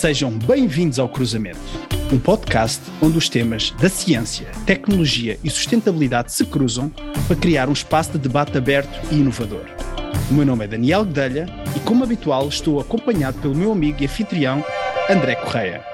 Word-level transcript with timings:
Sejam 0.00 0.30
bem-vindos 0.30 0.98
ao 0.98 1.10
Cruzamento, 1.10 1.60
um 2.10 2.18
podcast 2.18 2.80
onde 3.02 3.18
os 3.18 3.28
temas 3.28 3.70
da 3.72 3.90
ciência, 3.90 4.50
tecnologia 4.64 5.38
e 5.44 5.50
sustentabilidade 5.50 6.32
se 6.32 6.46
cruzam 6.46 6.88
para 7.28 7.36
criar 7.36 7.68
um 7.68 7.74
espaço 7.74 8.12
de 8.12 8.18
debate 8.18 8.56
aberto 8.56 8.98
e 9.12 9.16
inovador. 9.16 9.66
O 10.30 10.32
meu 10.32 10.46
nome 10.46 10.64
é 10.64 10.68
Daniel 10.68 11.04
Guedelha 11.04 11.44
e, 11.76 11.80
como 11.80 12.02
habitual, 12.02 12.48
estou 12.48 12.80
acompanhado 12.80 13.42
pelo 13.42 13.54
meu 13.54 13.72
amigo 13.72 13.98
e 14.00 14.06
anfitrião 14.06 14.64
André 15.06 15.34
Correia. 15.34 15.84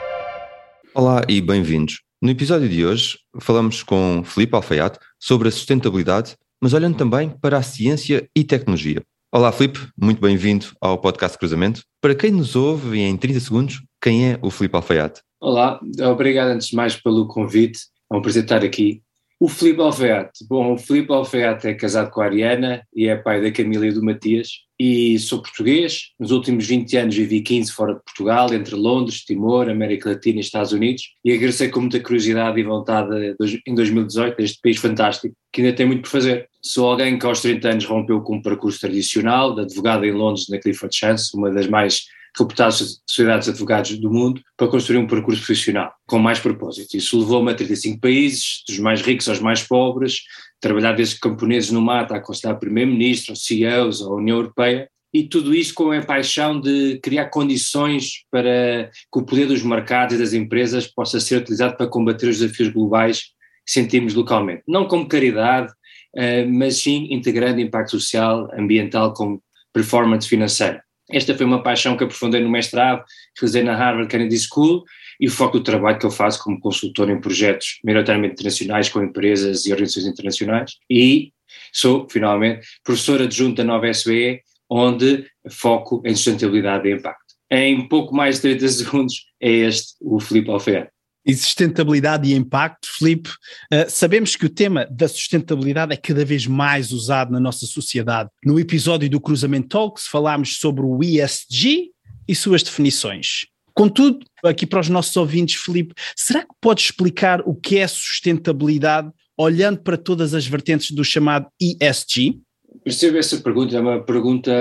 Olá 0.95 1.25
e 1.29 1.41
bem-vindos. 1.41 2.01
No 2.23 2.31
episódio 2.31 2.69
de 2.69 2.87
hoje 2.87 3.19
falamos 3.41 3.83
com 3.83 4.23
Felipe 4.25 4.55
Alfaiate 4.55 5.01
sobre 5.19 5.49
a 5.49 5.51
sustentabilidade, 5.51 6.37
mas 6.63 6.73
olhando 6.73 6.97
também 6.97 7.29
para 7.29 7.59
a 7.59 7.63
ciência 7.63 8.31
e 8.37 8.45
tecnologia. 8.45 9.03
Olá, 9.37 9.53
Filipe, 9.53 9.87
muito 10.01 10.19
bem-vindo 10.19 10.65
ao 10.81 10.97
podcast 10.97 11.37
Cruzamento. 11.37 11.83
Para 12.01 12.15
quem 12.15 12.31
nos 12.31 12.57
ouve 12.57 13.01
em 13.01 13.15
30 13.19 13.41
segundos, 13.41 13.83
quem 14.01 14.31
é 14.31 14.39
o 14.41 14.51
Filipe 14.51 14.75
Alfaiate? 14.75 15.21
Olá, 15.39 15.79
obrigado 16.11 16.49
antes 16.49 16.69
de 16.69 16.75
mais 16.75 16.97
pelo 16.97 17.29
convite, 17.29 17.81
é 18.11 18.17
um 18.17 18.23
prazer 18.23 18.45
estar 18.45 18.65
aqui. 18.65 19.03
O 19.39 19.49
Filipe 19.49 19.83
Alfaiate, 19.83 20.47
bom, 20.49 20.73
o 20.73 20.79
Filipe 20.79 21.13
Alfaiate 21.13 21.69
é 21.69 21.75
casado 21.75 22.11
com 22.11 22.23
a 22.23 22.25
Ariana 22.25 22.83
e 22.95 23.07
é 23.07 23.17
pai 23.17 23.43
da 23.43 23.53
Camila 23.53 23.87
e 23.87 23.93
do 23.93 24.03
Matias. 24.03 24.49
E 24.81 25.19
sou 25.19 25.43
português, 25.43 26.13
nos 26.19 26.31
últimos 26.31 26.67
20 26.67 26.97
anos 26.97 27.17
vivi 27.17 27.43
15 27.43 27.71
fora 27.71 27.95
de 27.95 28.03
Portugal, 28.03 28.53
entre 28.55 28.75
Londres, 28.75 29.25
Timor, 29.25 29.69
América 29.69 30.09
Latina 30.09 30.39
e 30.39 30.41
Estados 30.41 30.73
Unidos. 30.73 31.03
E 31.23 31.33
regressei 31.33 31.69
com 31.69 31.81
muita 31.81 32.01
curiosidade 32.01 32.59
e 32.59 32.63
vontade 32.63 33.37
em 33.67 33.75
2018 33.75 34.41
este 34.41 34.59
país 34.63 34.79
fantástico 34.79 35.35
que 35.53 35.61
ainda 35.61 35.77
tem 35.77 35.87
muito 35.87 36.03
por 36.03 36.11
fazer. 36.11 36.49
Sou 36.63 36.91
alguém 36.91 37.19
que 37.19 37.27
aos 37.27 37.43
30 37.43 37.69
anos 37.69 37.85
rompeu 37.85 38.23
com 38.23 38.37
um 38.37 38.43
percurso 38.43 38.81
tradicional, 38.81 39.55
de 39.55 39.63
advogado 39.63 40.05
em 40.07 40.13
Londres 40.13 40.49
na 40.49 40.59
Clifford 40.59 40.97
Chance, 40.97 41.37
uma 41.37 41.51
das 41.51 41.67
mais 41.67 42.07
reputadas 42.39 43.01
sociedades 43.09 43.47
de 43.47 43.53
advogados 43.53 43.99
do 43.99 44.11
mundo, 44.11 44.43
para 44.57 44.69
construir 44.69 44.99
um 44.99 45.07
percurso 45.07 45.41
profissional 45.41 45.93
com 46.07 46.19
mais 46.19 46.39
propósito. 46.39 46.97
Isso 46.97 47.19
levou-me 47.19 47.51
a 47.51 47.55
35 47.55 48.01
países, 48.01 48.63
dos 48.69 48.79
mais 48.79 49.01
ricos 49.01 49.29
aos 49.29 49.41
mais 49.41 49.63
pobres, 49.63 50.21
trabalhar 50.61 50.93
desde 50.93 51.19
camponeses 51.19 51.71
no 51.71 51.81
mato 51.81 52.13
a 52.13 52.19
aconselhar 52.19 52.59
primeiro-ministro, 52.59 53.35
CEOs, 53.35 54.03
a 54.03 54.11
União 54.11 54.39
Europeia, 54.39 54.89
e 55.13 55.23
tudo 55.23 55.55
isto 55.55 55.73
com 55.73 55.93
a 55.93 56.03
paixão 56.03 56.61
de 56.61 56.99
criar 57.03 57.31
condições 57.31 58.25
para 58.31 58.91
que 59.11 59.19
o 59.19 59.25
poder 59.25 59.47
dos 59.47 59.63
mercados 59.63 60.15
e 60.15 60.19
das 60.19 60.35
empresas 60.35 60.87
possa 60.87 61.19
ser 61.21 61.37
utilizado 61.37 61.77
para 61.77 61.87
combater 61.87 62.29
os 62.29 62.39
desafios 62.39 62.69
globais 62.69 63.23
que 63.65 63.73
sentimos 63.73 64.13
localmente. 64.13 64.63
Não 64.69 64.87
como 64.87 65.09
caridade, 65.09 65.73
eh, 66.15 66.45
mas 66.45 66.77
sim 66.77 67.09
integrando 67.11 67.61
impacto 67.61 67.93
social, 67.93 68.51
ambiental 68.53 69.15
com 69.15 69.41
performance 69.73 70.29
financeira. 70.29 70.86
Esta 71.11 71.37
foi 71.37 71.47
uma 71.47 71.63
paixão 71.63 71.97
que 71.97 72.05
aprofundei 72.05 72.41
no 72.41 72.51
mestrado, 72.51 73.05
realizei 73.39 73.63
na 73.63 73.77
Harvard 73.77 74.09
Kennedy 74.09 74.39
School 74.39 74.85
e 75.21 75.29
o 75.29 75.31
foco 75.31 75.59
do 75.59 75.65
trabalho 75.65 75.99
que 75.99 76.07
eu 76.07 76.11
faço 76.11 76.43
como 76.43 76.61
consultor 76.61 77.09
em 77.11 77.21
projetos 77.21 77.79
maioritariamente 77.85 78.35
internacionais 78.35 78.89
com 78.89 79.03
empresas 79.03 79.67
e 79.67 79.73
organizações 79.73 80.07
internacionais 80.07 80.73
e 80.91 81.33
sou, 81.73 82.09
finalmente, 82.11 82.67
professor 82.83 83.23
adjunto 83.23 83.57
da 83.57 83.65
nova 83.65 83.89
SBE, 83.89 84.41
onde 84.69 85.25
foco 85.49 86.03
em 86.05 86.15
sustentabilidade 86.15 86.89
e 86.89 86.93
impacto. 86.93 87.25
Em 87.51 87.87
pouco 87.87 88.15
mais 88.15 88.37
de 88.37 88.57
30 88.57 88.69
segundos 88.69 89.27
é 89.41 89.51
este 89.51 89.95
o 90.01 90.19
Filipe 90.19 90.51
Alfeira 90.51 90.91
e 91.27 91.35
sustentabilidade 91.35 92.31
e 92.31 92.35
impacto, 92.35 92.89
Filipe, 92.97 93.31
uh, 93.31 93.89
sabemos 93.89 94.37
que 94.37 94.47
o 94.47 94.49
tema 94.49 94.87
da 94.91 95.09
sustentabilidade 95.09 95.93
é 95.93 95.97
cada 95.97 96.25
vez 96.25 96.47
mais 96.47 96.93
usado 96.93 97.33
na 97.33 97.41
nossa 97.41 97.67
sociedade. 97.67 98.31
No 98.45 98.61
episódio 98.61 99.11
do 99.11 99.21
Cruzamento 99.21 99.69
Talks 99.69 100.07
falámos 100.07 100.59
sobre 100.59 100.83
o 100.83 101.03
ESG 101.03 101.91
e 102.29 102.35
suas 102.35 102.63
definições. 102.63 103.47
Contudo, 103.75 104.21
aqui 104.43 104.67
para 104.67 104.81
os 104.81 104.89
nossos 104.89 105.15
ouvintes, 105.17 105.57
Filipe, 105.57 105.95
será 106.17 106.43
que 106.43 106.55
podes 106.61 106.85
explicar 106.85 107.43
o 107.45 107.55
que 107.55 107.79
é 107.79 107.87
sustentabilidade 107.87 109.11
olhando 109.37 109.81
para 109.81 109.99
todas 109.99 110.33
as 110.33 110.47
vertentes 110.47 110.93
do 110.93 111.05
chamado 111.05 111.47
ESG? 111.61 112.41
Percebo 112.83 113.19
essa 113.19 113.37
pergunta, 113.39 113.77
é 113.77 113.81
uma 113.81 114.03
pergunta 114.03 114.53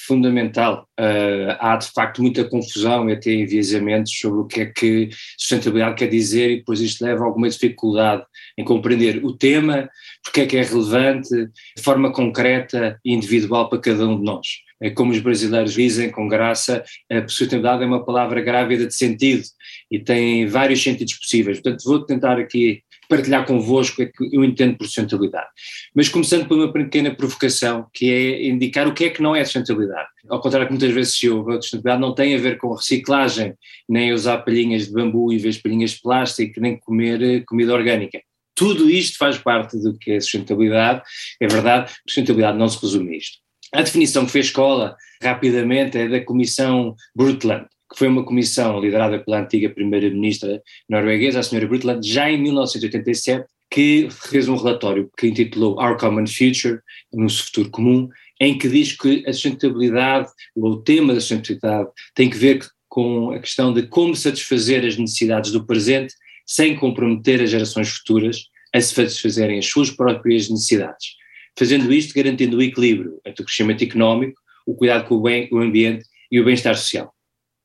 fundamental. 0.00 0.88
Uh, 0.98 1.56
há 1.58 1.76
de 1.76 1.88
facto 1.90 2.22
muita 2.22 2.44
confusão 2.44 3.08
e 3.08 3.12
até 3.12 3.32
enviesamentos 3.32 4.12
sobre 4.18 4.40
o 4.40 4.46
que 4.46 4.60
é 4.60 4.66
que 4.66 5.10
sustentabilidade 5.36 5.96
quer 5.96 6.08
dizer 6.08 6.50
e 6.50 6.56
depois 6.58 6.80
isto 6.80 7.04
leva 7.04 7.22
a 7.22 7.26
alguma 7.26 7.48
dificuldade 7.48 8.24
em 8.56 8.64
compreender 8.64 9.24
o 9.24 9.36
tema, 9.36 9.88
porque 10.22 10.42
é 10.42 10.46
que 10.46 10.56
é 10.56 10.62
relevante, 10.62 11.28
de 11.28 11.82
forma 11.82 12.12
concreta 12.12 12.98
e 13.04 13.12
individual 13.12 13.68
para 13.68 13.80
cada 13.80 14.06
um 14.06 14.18
de 14.18 14.24
nós. 14.24 14.46
É 14.80 14.90
como 14.90 15.10
os 15.10 15.18
brasileiros 15.18 15.74
dizem 15.74 16.10
com 16.10 16.28
graça, 16.28 16.84
a 17.10 17.26
sustentabilidade 17.26 17.82
é 17.82 17.86
uma 17.86 18.04
palavra 18.04 18.40
grávida 18.40 18.86
de 18.86 18.94
sentido 18.94 19.42
e 19.90 19.98
tem 19.98 20.46
vários 20.46 20.82
sentidos 20.82 21.14
possíveis. 21.14 21.60
Portanto, 21.60 21.84
vou 21.84 22.04
tentar 22.04 22.38
aqui 22.38 22.82
partilhar 23.08 23.46
convosco 23.46 24.02
é 24.02 24.06
que 24.06 24.36
eu 24.36 24.44
entendo 24.44 24.76
por 24.76 24.84
sustentabilidade. 24.84 25.48
Mas 25.94 26.08
começando 26.08 26.46
por 26.46 26.58
uma 26.58 26.72
pequena 26.72 27.14
provocação, 27.14 27.86
que 27.92 28.10
é 28.10 28.46
indicar 28.46 28.86
o 28.86 28.92
que 28.92 29.04
é 29.04 29.10
que 29.10 29.22
não 29.22 29.34
é 29.34 29.44
sustentabilidade. 29.44 30.08
Ao 30.28 30.40
contrário 30.40 30.66
que 30.66 30.72
muitas 30.72 30.92
vezes 30.92 31.16
se 31.16 31.28
ouve, 31.28 31.52
a 31.52 31.62
sustentabilidade 31.62 32.00
não 32.00 32.14
tem 32.14 32.34
a 32.34 32.38
ver 32.38 32.58
com 32.58 32.74
reciclagem, 32.74 33.54
nem 33.88 34.12
usar 34.12 34.38
palhinhas 34.38 34.86
de 34.86 34.92
bambu 34.92 35.32
em 35.32 35.38
vez 35.38 35.56
de 35.56 35.62
palhinhas 35.62 35.92
de 35.92 36.00
plástico, 36.02 36.60
nem 36.60 36.78
comer 36.78 37.22
eh, 37.22 37.42
comida 37.46 37.72
orgânica. 37.72 38.20
Tudo 38.54 38.90
isto 38.90 39.16
faz 39.16 39.38
parte 39.38 39.78
do 39.78 39.96
que 39.96 40.12
é 40.12 40.20
sustentabilidade. 40.20 41.02
É 41.40 41.46
verdade, 41.46 41.92
sustentabilidade 42.06 42.58
não 42.58 42.68
se 42.68 42.80
resume 42.82 43.14
a 43.14 43.16
isto. 43.16 43.38
A 43.72 43.82
definição 43.82 44.26
que 44.26 44.32
fez 44.32 44.46
escola, 44.46 44.96
rapidamente, 45.22 45.96
é 45.96 46.08
da 46.08 46.24
Comissão 46.24 46.94
Brundtland 47.14 47.66
que 47.90 47.98
foi 47.98 48.08
uma 48.08 48.24
comissão 48.24 48.80
liderada 48.80 49.18
pela 49.18 49.40
antiga 49.40 49.70
primeira-ministra 49.70 50.62
norueguesa, 50.88 51.40
a 51.40 51.42
senhora 51.42 51.66
Brundtland, 51.66 52.06
já 52.06 52.30
em 52.30 52.40
1987, 52.40 53.46
que 53.70 54.08
fez 54.10 54.48
um 54.48 54.56
relatório 54.56 55.10
que 55.16 55.26
intitulou 55.26 55.78
Our 55.78 55.96
Common 55.96 56.26
Future, 56.26 56.80
Nosso 57.12 57.44
Futuro 57.46 57.70
Comum, 57.70 58.08
em 58.40 58.56
que 58.56 58.68
diz 58.68 58.92
que 58.92 59.24
a 59.26 59.32
sustentabilidade, 59.32 60.28
ou 60.56 60.72
o 60.72 60.82
tema 60.82 61.14
da 61.14 61.20
sustentabilidade, 61.20 61.88
tem 62.14 62.30
que 62.30 62.36
ver 62.36 62.60
com 62.88 63.30
a 63.32 63.38
questão 63.38 63.72
de 63.72 63.86
como 63.86 64.14
satisfazer 64.14 64.84
as 64.84 64.96
necessidades 64.96 65.50
do 65.50 65.64
presente 65.64 66.14
sem 66.46 66.76
comprometer 66.76 67.42
as 67.42 67.50
gerações 67.50 67.90
futuras 67.90 68.44
a 68.74 68.80
se 68.80 68.94
satisfazerem 68.94 69.58
as 69.58 69.66
suas 69.66 69.90
próprias 69.90 70.48
necessidades. 70.48 71.16
Fazendo 71.58 71.92
isto, 71.92 72.14
garantindo 72.14 72.56
o 72.56 72.62
equilíbrio 72.62 73.20
entre 73.26 73.42
o 73.42 73.44
crescimento 73.44 73.82
económico, 73.82 74.40
o 74.66 74.74
cuidado 74.74 75.06
com 75.06 75.16
o, 75.16 75.22
bem, 75.22 75.48
o 75.50 75.58
ambiente 75.58 76.04
e 76.30 76.40
o 76.40 76.44
bem-estar 76.44 76.76
social. 76.76 77.12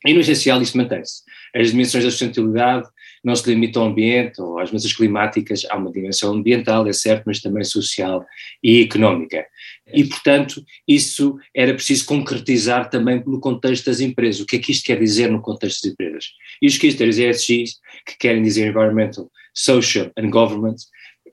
E 0.05 0.13
no 0.13 0.19
essencial 0.19 0.61
isso 0.61 0.77
mantém-se. 0.77 1.21
As 1.55 1.71
dimensões 1.71 2.03
da 2.03 2.11
sustentabilidade 2.11 2.87
não 3.23 3.35
se 3.35 3.49
limitam 3.49 3.83
ao 3.83 3.89
ambiente 3.89 4.41
ou 4.41 4.59
às 4.59 4.69
mudanças 4.69 4.91
climáticas, 4.91 5.65
há 5.69 5.77
uma 5.77 5.91
dimensão 5.91 6.33
ambiental, 6.33 6.85
é 6.87 6.93
certo, 6.93 7.23
mas 7.25 7.39
também 7.39 7.63
social 7.63 8.25
e 8.61 8.81
económica. 8.81 9.45
E, 9.93 10.03
portanto, 10.03 10.61
isso 10.87 11.37
era 11.55 11.73
preciso 11.73 12.05
concretizar 12.05 12.89
também 12.89 13.23
no 13.25 13.39
contexto 13.39 13.85
das 13.85 14.01
empresas. 14.01 14.41
O 14.41 14.45
que 14.45 14.57
é 14.57 14.59
que 14.59 14.71
isto 14.71 14.85
quer 14.85 14.99
dizer 14.99 15.31
no 15.31 15.41
contexto 15.41 15.83
das 15.83 15.93
empresas? 15.93 16.25
E 16.61 16.67
os 16.67 16.77
critérios 16.77 17.17
ESGs, 17.17 17.75
que 18.05 18.17
querem 18.17 18.43
dizer 18.43 18.67
Environmental, 18.67 19.31
Social 19.53 20.11
and 20.17 20.29
Government, 20.29 20.75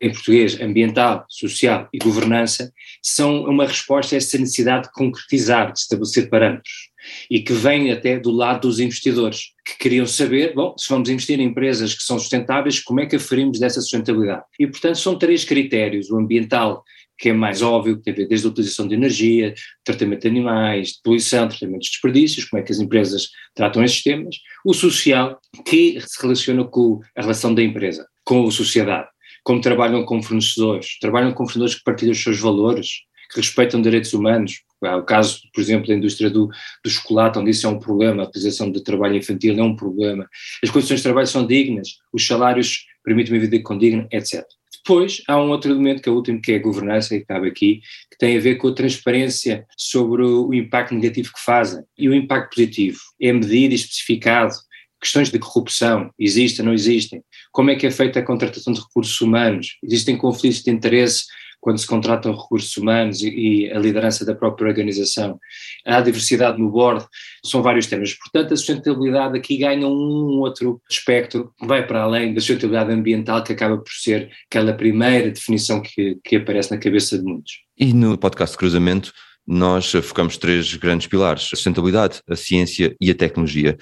em 0.01 0.13
português, 0.13 0.61
ambiental, 0.61 1.27
social 1.29 1.89
e 1.93 1.99
governança, 1.99 2.73
são 3.03 3.45
uma 3.45 3.67
resposta 3.67 4.15
a 4.15 4.19
essa 4.19 4.39
necessidade 4.39 4.85
de 4.85 4.93
concretizar, 4.93 5.73
de 5.73 5.81
estabelecer 5.81 6.31
parâmetros 6.31 6.90
e 7.31 7.41
que 7.41 7.53
vem 7.53 7.91
até 7.91 8.19
do 8.19 8.31
lado 8.31 8.69
dos 8.69 8.81
investidores, 8.81 9.53
que 9.65 9.79
queriam 9.79 10.07
saber, 10.07 10.55
bom, 10.55 10.75
se 10.77 10.89
vamos 10.89 11.09
investir 11.09 11.41
em 11.41 11.45
empresas 11.45 11.95
que 11.95 12.03
são 12.03 12.19
sustentáveis, 12.19 12.81
como 12.81 13.01
é 13.01 13.07
que 13.07 13.17
aferimos 13.17 13.59
dessa 13.59 13.81
sustentabilidade? 13.81 14.43
E, 14.59 14.67
portanto, 14.67 14.99
são 14.99 15.19
três 15.19 15.45
critérios, 15.45 16.11
o 16.11 16.17
ambiental, 16.17 16.85
que 17.19 17.29
é 17.29 17.33
mais 17.35 17.61
óbvio, 17.61 17.97
que 17.97 18.03
tem 18.03 18.15
a 18.15 18.17
ver 18.17 18.29
desde 18.29 18.47
a 18.47 18.51
utilização 18.51 18.89
de 18.89 18.95
energia, 18.95 19.55
tratamento 19.85 20.23
de 20.23 20.29
animais, 20.29 20.89
de 20.89 21.03
poluição, 21.05 21.47
tratamento 21.49 21.83
de 21.83 21.91
desperdícios, 21.91 22.47
como 22.47 22.63
é 22.63 22.65
que 22.65 22.73
as 22.73 22.79
empresas 22.79 23.29
tratam 23.55 23.85
esses 23.85 24.03
temas, 24.03 24.37
o 24.65 24.73
social, 24.73 25.39
que 25.67 26.01
se 26.01 26.23
relaciona 26.23 26.65
com 26.65 27.01
a 27.15 27.21
relação 27.21 27.55
da 27.55 27.63
empresa, 27.63 28.07
com 28.25 28.47
a 28.47 28.51
sociedade, 28.51 29.07
como 29.45 29.61
trabalham 29.61 30.05
com 30.05 30.23
fornecedores, 30.23 30.99
trabalham 30.99 31.33
com 31.33 31.45
fornecedores 31.45 31.75
que 31.75 31.85
partilham 31.85 32.13
os 32.13 32.23
seus 32.23 32.41
valores, 32.41 32.89
que 33.33 33.41
respeitam 33.41 33.83
direitos 33.83 34.13
humanos. 34.13 34.63
Há 34.83 34.97
o 34.97 35.03
caso, 35.03 35.41
por 35.53 35.61
exemplo, 35.61 35.89
da 35.89 35.95
indústria 35.95 36.31
do, 36.31 36.49
do 36.83 36.91
chocolate, 36.91 37.39
onde 37.39 37.51
isso 37.51 37.67
é 37.67 37.71
um 37.71 37.79
problema, 37.79 38.23
a 38.23 38.27
utilização 38.27 38.71
de 38.71 38.83
trabalho 38.83 39.17
infantil 39.17 39.59
é 39.59 39.63
um 39.63 39.77
problema. 39.77 40.29
As 40.63 40.71
condições 40.71 40.99
de 40.99 41.03
trabalho 41.03 41.27
são 41.27 41.47
dignas, 41.47 41.99
os 42.13 42.27
salários 42.27 42.87
permitem 43.05 43.35
uma 43.35 43.41
vida 43.41 43.63
condigna, 43.63 44.09
etc. 44.11 44.45
Depois, 44.83 45.23
há 45.29 45.41
um 45.41 45.51
outro 45.51 45.71
elemento 45.71 46.03
que 46.03 46.09
é 46.09 46.13
o 46.13 46.15
último, 46.15 46.41
que 46.41 46.53
é 46.53 46.57
a 46.57 46.63
governança, 46.63 47.19
que 47.19 47.25
cabe 47.25 47.49
aqui, 47.49 47.81
que 48.11 48.19
tem 48.19 48.37
a 48.37 48.41
ver 48.41 48.57
com 48.57 48.69
a 48.69 48.75
transparência 48.75 49.67
sobre 49.77 50.23
o 50.23 50.53
impacto 50.55 50.95
negativo 50.95 51.33
que 51.33 51.41
fazem. 51.41 51.83
E 51.99 52.09
o 52.09 52.15
impacto 52.15 52.55
positivo 52.55 52.99
é 53.21 53.33
medido 53.33 53.73
e 53.73 53.77
especificado. 53.77 54.55
Questões 55.01 55.31
de 55.31 55.39
corrupção, 55.39 56.11
existem, 56.19 56.65
não 56.65 56.73
existem? 56.73 57.23
Como 57.53 57.71
é 57.71 57.77
que 57.77 57.87
é 57.87 57.91
feita 57.91 58.21
a 58.21 58.23
contratação 58.25 58.73
de 58.73 58.81
recursos 58.81 59.21
humanos? 59.21 59.77
Existem 59.83 60.17
conflitos 60.17 60.63
de 60.63 60.71
interesse 60.71 61.25
quando 61.61 61.79
se 61.79 61.87
contratam 61.87 62.35
recursos 62.35 62.77
humanos 62.77 63.23
e, 63.23 63.29
e 63.29 63.71
a 63.71 63.79
liderança 63.79 64.25
da 64.25 64.35
própria 64.35 64.69
organização, 64.69 65.39
a 65.85 66.01
diversidade 66.01 66.59
no 66.59 66.71
board, 66.71 67.05
são 67.45 67.63
vários 67.63 67.87
temas. 67.87 68.15
Portanto, 68.15 68.55
a 68.55 68.57
sustentabilidade 68.57 69.37
aqui 69.37 69.59
ganha 69.59 69.87
um 69.87 70.39
outro 70.41 70.81
espectro, 70.91 71.53
vai 71.61 71.87
para 71.87 72.03
além 72.03 72.33
da 72.33 72.41
sustentabilidade 72.41 72.93
ambiental, 72.93 73.43
que 73.45 73.53
acaba 73.53 73.77
por 73.77 73.93
ser 73.93 74.31
aquela 74.51 74.73
primeira 74.73 75.31
definição 75.31 75.83
que, 75.83 76.19
que 76.25 76.37
aparece 76.37 76.71
na 76.71 76.79
cabeça 76.79 77.19
de 77.19 77.25
muitos. 77.25 77.53
E 77.79 77.93
no 77.93 78.17
podcast 78.17 78.55
de 78.55 78.59
Cruzamento, 78.59 79.13
nós 79.47 79.91
focamos 79.91 80.37
três 80.37 80.75
grandes 80.77 81.07
pilares: 81.07 81.45
a 81.45 81.57
sustentabilidade, 81.57 82.21
a 82.29 82.37
ciência 82.37 82.95
e 83.01 83.11
a 83.11 83.15
tecnologia. 83.15 83.77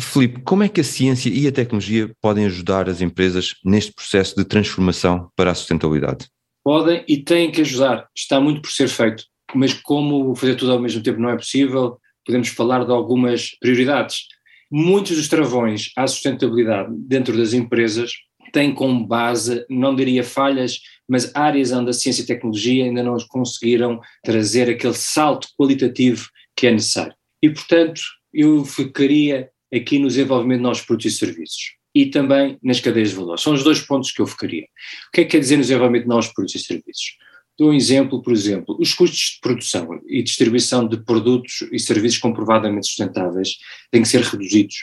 Filipe, 0.00 0.42
como 0.42 0.64
é 0.64 0.68
que 0.68 0.80
a 0.80 0.84
ciência 0.84 1.30
e 1.30 1.46
a 1.46 1.52
tecnologia 1.52 2.10
podem 2.20 2.46
ajudar 2.46 2.88
as 2.88 3.00
empresas 3.00 3.54
neste 3.64 3.92
processo 3.92 4.34
de 4.34 4.44
transformação 4.44 5.30
para 5.36 5.52
a 5.52 5.54
sustentabilidade? 5.54 6.28
Podem 6.64 7.04
e 7.06 7.18
têm 7.18 7.52
que 7.52 7.60
ajudar. 7.60 8.08
Está 8.16 8.40
muito 8.40 8.62
por 8.62 8.70
ser 8.70 8.88
feito. 8.88 9.24
Mas 9.54 9.74
como 9.74 10.34
fazer 10.34 10.54
tudo 10.54 10.72
ao 10.72 10.80
mesmo 10.80 11.02
tempo 11.02 11.20
não 11.20 11.28
é 11.28 11.36
possível, 11.36 11.98
podemos 12.24 12.48
falar 12.48 12.84
de 12.84 12.90
algumas 12.90 13.50
prioridades. 13.60 14.26
Muitos 14.70 15.16
dos 15.16 15.28
travões 15.28 15.92
à 15.96 16.06
sustentabilidade 16.06 16.88
dentro 16.96 17.36
das 17.36 17.52
empresas 17.52 18.12
têm 18.50 18.72
como 18.72 19.06
base, 19.06 19.64
não 19.68 19.94
diria 19.94 20.24
falhas, 20.24 20.80
mas 21.08 21.30
áreas 21.34 21.70
onde 21.70 21.90
a 21.90 21.92
ciência 21.92 22.22
e 22.22 22.24
a 22.24 22.26
tecnologia 22.26 22.84
ainda 22.84 23.02
não 23.02 23.16
conseguiram 23.28 24.00
trazer 24.24 24.70
aquele 24.70 24.94
salto 24.94 25.48
qualitativo 25.58 26.28
que 26.56 26.66
é 26.66 26.70
necessário. 26.70 27.14
E, 27.42 27.50
portanto, 27.50 28.00
eu 28.32 28.64
focaria 28.64 29.50
aqui 29.72 29.98
no 29.98 30.08
desenvolvimento 30.08 30.58
de 30.58 30.62
novos 30.62 30.80
produtos 30.80 31.12
e 31.12 31.18
serviços 31.18 31.83
e 31.94 32.06
também 32.06 32.58
nas 32.62 32.80
cadeias 32.80 33.10
de 33.10 33.16
valor. 33.16 33.38
São 33.38 33.52
os 33.52 33.62
dois 33.62 33.80
pontos 33.80 34.10
que 34.10 34.20
eu 34.20 34.26
focaria. 34.26 34.64
O 35.08 35.12
que 35.12 35.20
é 35.20 35.24
que 35.24 35.30
quer 35.30 35.38
dizer 35.38 35.56
no 35.56 35.62
desenvolvimento 35.62 36.02
de 36.02 36.08
novos 36.08 36.28
produtos 36.28 36.60
e 36.60 36.64
serviços? 36.64 37.16
Dou 37.56 37.70
um 37.70 37.74
exemplo, 37.74 38.20
por 38.20 38.32
exemplo, 38.32 38.76
os 38.80 38.92
custos 38.94 39.34
de 39.34 39.40
produção 39.40 40.00
e 40.08 40.22
distribuição 40.22 40.88
de 40.88 40.96
produtos 41.04 41.62
e 41.70 41.78
serviços 41.78 42.18
comprovadamente 42.18 42.86
sustentáveis 42.86 43.58
têm 43.92 44.02
que 44.02 44.08
ser 44.08 44.22
reduzidos. 44.22 44.74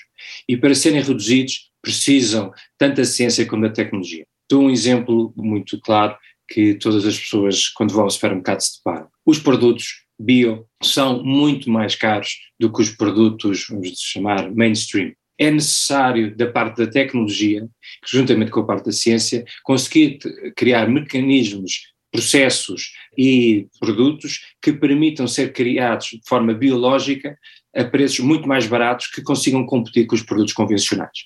E 0.47 0.55
para 0.55 0.73
serem 0.73 1.01
reduzidos, 1.01 1.69
precisam 1.81 2.51
tanto 2.77 3.01
a 3.01 3.05
ciência 3.05 3.45
como 3.45 3.63
da 3.63 3.73
tecnologia. 3.73 4.25
Dou 4.49 4.63
um 4.63 4.69
exemplo 4.69 5.33
muito 5.35 5.79
claro 5.81 6.15
que 6.47 6.75
todas 6.75 7.05
as 7.05 7.19
pessoas, 7.19 7.67
quando 7.69 7.93
vão 7.93 8.03
ao 8.03 8.09
supermercado, 8.09 8.61
se 8.61 8.77
deparam. 8.77 9.07
Os 9.25 9.39
produtos 9.39 10.05
bio 10.19 10.65
são 10.81 11.23
muito 11.23 11.69
mais 11.69 11.95
caros 11.95 12.37
do 12.59 12.71
que 12.71 12.81
os 12.81 12.91
produtos, 12.91 13.65
vamos 13.69 13.93
chamar, 13.97 14.49
mainstream. 14.53 15.13
É 15.41 15.49
necessário, 15.49 16.35
da 16.35 16.45
parte 16.45 16.77
da 16.77 16.85
tecnologia, 16.85 17.67
juntamente 18.05 18.51
com 18.51 18.59
a 18.59 18.65
parte 18.65 18.85
da 18.85 18.91
ciência, 18.91 19.43
conseguir 19.63 20.19
criar 20.55 20.87
mecanismos, 20.87 21.91
processos 22.11 22.91
e 23.17 23.65
produtos 23.79 24.53
que 24.61 24.71
permitam 24.71 25.27
ser 25.27 25.51
criados 25.51 26.09
de 26.09 26.21
forma 26.27 26.53
biológica 26.53 27.35
a 27.75 27.83
preços 27.83 28.19
muito 28.19 28.47
mais 28.47 28.67
baratos 28.67 29.07
que 29.07 29.23
consigam 29.23 29.65
competir 29.65 30.05
com 30.05 30.13
os 30.13 30.21
produtos 30.21 30.53
convencionais. 30.53 31.25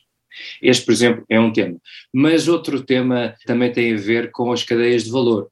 Este, 0.61 0.85
por 0.85 0.93
exemplo, 0.93 1.25
é 1.29 1.37
um 1.37 1.51
tema. 1.51 1.77
Mas 2.13 2.47
outro 2.47 2.85
tema 2.85 3.35
também 3.45 3.69
tem 3.73 3.95
a 3.95 3.97
ver 3.97 4.31
com 4.31 4.49
as 4.49 4.63
cadeias 4.63 5.03
de 5.03 5.11
valor. 5.11 5.49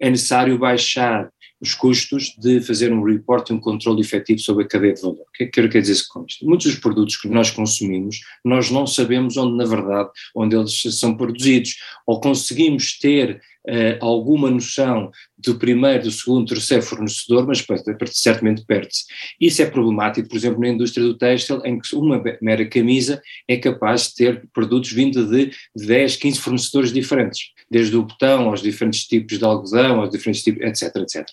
É 0.00 0.10
necessário 0.10 0.58
baixar 0.58 1.30
os 1.60 1.74
custos 1.74 2.34
de 2.38 2.60
fazer 2.60 2.92
um 2.92 3.02
report 3.02 3.50
e 3.50 3.52
um 3.52 3.60
controle 3.60 4.00
efetivo 4.00 4.40
sobre 4.40 4.64
a 4.64 4.68
cadeia 4.68 4.94
de 4.94 5.02
valor. 5.02 5.20
O 5.20 5.32
que 5.34 5.44
é 5.44 5.46
que 5.46 5.52
quero 5.52 5.68
dizer 5.68 6.02
com 6.08 6.24
isto? 6.26 6.46
Muitos 6.46 6.66
dos 6.66 6.80
produtos 6.80 7.16
que 7.16 7.28
nós 7.28 7.50
consumimos, 7.50 8.20
nós 8.44 8.70
não 8.70 8.86
sabemos 8.86 9.36
onde, 9.36 9.56
na 9.56 9.64
verdade, 9.64 10.10
onde 10.34 10.56
eles 10.56 10.80
são 10.98 11.16
produzidos, 11.16 11.76
ou 12.06 12.20
conseguimos 12.20 12.98
ter 12.98 13.40
uh, 13.68 14.04
alguma 14.04 14.50
noção 14.50 15.10
do 15.36 15.54
primeiro, 15.56 16.04
do 16.04 16.10
segundo, 16.10 16.44
do 16.44 16.54
terceiro 16.54 16.82
fornecedor, 16.82 17.46
mas 17.46 17.64
certamente 18.12 18.64
perde-se. 18.66 19.04
Isso 19.40 19.62
é 19.62 19.66
problemático, 19.66 20.28
por 20.28 20.36
exemplo, 20.36 20.60
na 20.60 20.68
indústria 20.68 21.04
do 21.04 21.16
têxtil, 21.16 21.60
em 21.64 21.78
que 21.78 21.94
uma 21.94 22.22
mera 22.40 22.66
camisa 22.66 23.20
é 23.48 23.56
capaz 23.56 24.08
de 24.08 24.14
ter 24.16 24.48
produtos 24.52 24.92
vindo 24.92 25.26
de 25.26 25.50
10, 25.76 26.16
15 26.16 26.38
fornecedores 26.40 26.92
diferentes, 26.92 27.50
desde 27.70 27.96
o 27.96 28.02
botão 28.02 28.48
aos 28.48 28.60
diferentes 28.60 29.06
tipos 29.06 29.38
de 29.38 29.44
algodão, 29.44 30.00
aos 30.00 30.10
diferentes 30.10 30.42
tipos, 30.42 30.62
etc, 30.62 30.96
etc. 30.96 31.26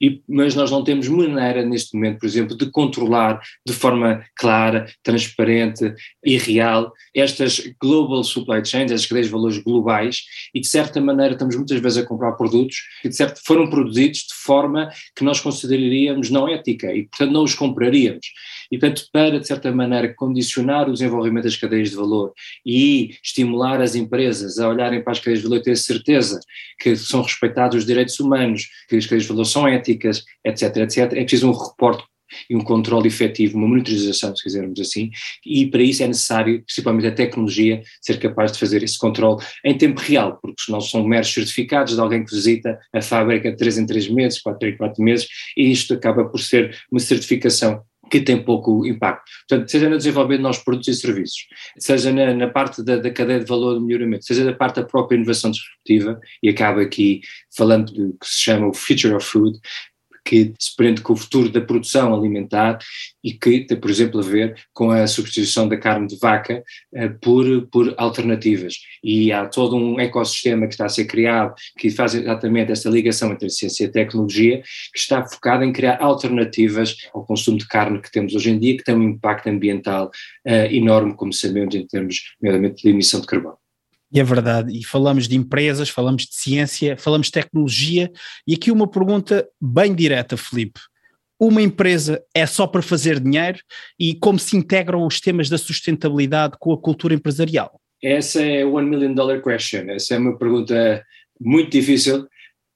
E, 0.00 0.20
mas 0.28 0.54
nós 0.54 0.70
não 0.70 0.82
temos 0.82 1.08
maneira, 1.08 1.64
neste 1.64 1.94
momento, 1.94 2.18
por 2.18 2.26
exemplo, 2.26 2.56
de 2.56 2.70
controlar 2.70 3.40
de 3.66 3.72
forma 3.72 4.24
clara, 4.36 4.86
transparente 5.02 5.94
e 6.24 6.36
real 6.36 6.92
estas 7.14 7.60
global 7.80 8.24
supply 8.24 8.64
chains, 8.64 8.90
cadeias 9.06 9.26
de 9.26 9.32
valores 9.32 9.58
globais, 9.58 10.22
e 10.54 10.60
de 10.60 10.66
certa 10.66 11.00
maneira 11.00 11.32
estamos 11.32 11.54
muitas 11.72 11.80
vezes 11.80 11.98
a 11.98 12.06
comprar 12.06 12.32
produtos 12.32 12.76
que 13.00 13.08
de 13.08 13.16
certa 13.16 13.40
foram 13.44 13.68
produzidos 13.68 14.18
de 14.20 14.34
forma 14.34 14.90
que 15.16 15.24
nós 15.24 15.40
consideraríamos 15.40 16.30
não 16.30 16.48
ética 16.48 16.94
e, 16.94 17.04
portanto, 17.04 17.32
não 17.32 17.42
os 17.42 17.54
compraríamos. 17.54 18.26
E, 18.70 18.78
portanto, 18.78 19.08
para, 19.12 19.40
de 19.40 19.46
certa 19.46 19.72
maneira, 19.72 20.12
condicionar 20.14 20.88
o 20.88 20.92
desenvolvimento 20.92 21.44
das 21.44 21.56
cadeias 21.56 21.90
de 21.90 21.96
valor 21.96 22.32
e 22.64 23.16
estimular 23.22 23.80
as 23.80 23.94
empresas 23.94 24.58
a 24.58 24.68
olharem 24.68 25.02
para 25.02 25.12
as 25.12 25.18
cadeias 25.18 25.40
de 25.40 25.44
valor 25.44 25.60
e 25.60 25.62
ter 25.62 25.76
certeza 25.76 26.40
que 26.78 26.94
são 26.96 27.22
respeitados 27.22 27.78
os 27.78 27.86
direitos 27.86 28.18
humanos, 28.20 28.68
que 28.88 28.96
as 28.96 29.04
cadeias 29.04 29.24
de 29.24 29.28
valor 29.28 29.44
são 29.44 29.66
éticas, 29.66 30.24
etc., 30.44 30.76
etc., 30.76 30.98
é 31.12 31.22
preciso 31.22 31.48
um 31.48 31.52
reporte 31.52 32.04
e 32.48 32.56
um 32.56 32.60
controle 32.60 33.08
efetivo, 33.08 33.58
uma 33.58 33.68
monitorização, 33.68 34.34
se 34.34 34.42
quisermos 34.42 34.78
assim, 34.80 35.10
e 35.44 35.66
para 35.66 35.82
isso 35.82 36.02
é 36.02 36.06
necessário, 36.06 36.62
principalmente 36.64 37.06
a 37.06 37.12
tecnologia, 37.12 37.82
ser 38.00 38.18
capaz 38.18 38.52
de 38.52 38.58
fazer 38.58 38.82
esse 38.82 38.98
controle 38.98 39.44
em 39.64 39.76
tempo 39.76 40.00
real, 40.00 40.38
porque 40.40 40.62
senão 40.62 40.80
são 40.80 41.06
meros 41.06 41.32
certificados 41.32 41.94
de 41.94 42.00
alguém 42.00 42.24
que 42.24 42.34
visita 42.34 42.78
a 42.92 43.00
fábrica 43.00 43.50
de 43.50 43.56
3 43.56 43.78
em 43.78 43.86
3 43.86 44.08
meses, 44.08 44.40
4 44.40 44.68
em 44.68 44.76
4 44.76 45.02
meses, 45.02 45.26
e 45.56 45.70
isto 45.70 45.94
acaba 45.94 46.24
por 46.24 46.40
ser 46.40 46.76
uma 46.90 47.00
certificação 47.00 47.82
que 48.12 48.20
tem 48.20 48.42
pouco 48.42 48.84
impacto. 48.86 49.24
Portanto, 49.48 49.70
seja 49.70 49.88
no 49.88 49.96
desenvolvimento 49.96 50.40
de 50.40 50.42
novos 50.42 50.58
produtos 50.58 50.88
e 50.88 50.94
serviços, 50.94 51.46
seja 51.78 52.12
na, 52.12 52.34
na 52.34 52.46
parte 52.46 52.82
da, 52.82 52.96
da, 52.96 53.10
cadeia 53.10 53.40
de 53.40 53.46
valor 53.46 53.74
do 53.74 53.80
melhoramento, 53.80 54.26
seja 54.26 54.44
da 54.44 54.52
parte 54.52 54.76
da 54.76 54.86
própria 54.86 55.16
inovação 55.16 55.50
disruptiva, 55.50 56.20
e 56.42 56.50
acaba 56.50 56.82
aqui 56.82 57.22
falando 57.56 57.90
do 57.90 58.12
que 58.20 58.26
se 58.26 58.42
chama 58.42 58.68
o 58.68 58.74
Future 58.74 59.14
of 59.14 59.26
Food, 59.26 59.58
que 60.24 60.52
se 60.58 60.74
prende 60.76 61.02
com 61.02 61.12
o 61.12 61.16
futuro 61.16 61.48
da 61.48 61.60
produção 61.60 62.14
alimentar 62.14 62.78
e 63.22 63.32
que 63.32 63.60
tem, 63.60 63.78
por 63.78 63.90
exemplo, 63.90 64.20
a 64.20 64.22
ver 64.22 64.56
com 64.72 64.90
a 64.90 65.06
substituição 65.06 65.68
da 65.68 65.76
carne 65.76 66.06
de 66.06 66.18
vaca 66.18 66.62
uh, 66.94 67.18
por, 67.20 67.66
por 67.68 67.94
alternativas. 67.96 68.74
E 69.02 69.32
há 69.32 69.46
todo 69.46 69.76
um 69.76 69.98
ecossistema 70.00 70.66
que 70.66 70.74
está 70.74 70.86
a 70.86 70.88
ser 70.88 71.06
criado 71.06 71.54
que 71.78 71.90
faz 71.90 72.14
exatamente 72.14 72.72
essa 72.72 72.88
ligação 72.88 73.32
entre 73.32 73.46
a 73.46 73.50
ciência 73.50 73.84
e 73.84 73.86
a 73.88 73.92
tecnologia, 73.92 74.62
que 74.92 74.98
está 74.98 75.24
focado 75.24 75.64
em 75.64 75.72
criar 75.72 76.00
alternativas 76.00 76.96
ao 77.12 77.24
consumo 77.24 77.58
de 77.58 77.66
carne 77.66 78.00
que 78.00 78.10
temos 78.10 78.34
hoje 78.34 78.50
em 78.50 78.58
dia, 78.58 78.76
que 78.76 78.84
tem 78.84 78.94
um 78.94 79.10
impacto 79.10 79.48
ambiental 79.48 80.10
uh, 80.46 80.50
enorme, 80.70 81.14
como 81.14 81.32
sabemos, 81.32 81.74
em 81.74 81.86
termos, 81.86 82.34
nomeadamente, 82.40 82.82
de 82.82 82.90
emissão 82.90 83.20
de 83.20 83.26
carbono. 83.26 83.61
E 84.12 84.20
é 84.20 84.24
verdade, 84.24 84.78
e 84.78 84.84
falamos 84.84 85.26
de 85.26 85.36
empresas, 85.36 85.88
falamos 85.88 86.26
de 86.26 86.34
ciência, 86.34 86.96
falamos 86.98 87.28
de 87.28 87.32
tecnologia, 87.32 88.12
e 88.46 88.52
aqui 88.54 88.70
uma 88.70 88.86
pergunta 88.86 89.48
bem 89.58 89.94
direta, 89.94 90.36
Felipe. 90.36 90.78
Uma 91.40 91.62
empresa 91.62 92.22
é 92.34 92.44
só 92.44 92.66
para 92.66 92.82
fazer 92.82 93.18
dinheiro 93.18 93.58
e 93.98 94.14
como 94.14 94.38
se 94.38 94.56
integram 94.56 95.06
os 95.06 95.18
temas 95.18 95.48
da 95.48 95.56
sustentabilidade 95.56 96.56
com 96.60 96.72
a 96.72 96.78
cultura 96.78 97.14
empresarial? 97.14 97.80
Essa 98.02 98.42
é 98.42 98.64
o 98.64 98.74
one 98.74 98.88
million 98.88 99.14
dollar 99.14 99.40
question. 99.40 99.88
Essa 99.88 100.14
é 100.14 100.18
uma 100.18 100.36
pergunta 100.36 101.02
muito 101.40 101.70
difícil, 101.70 102.28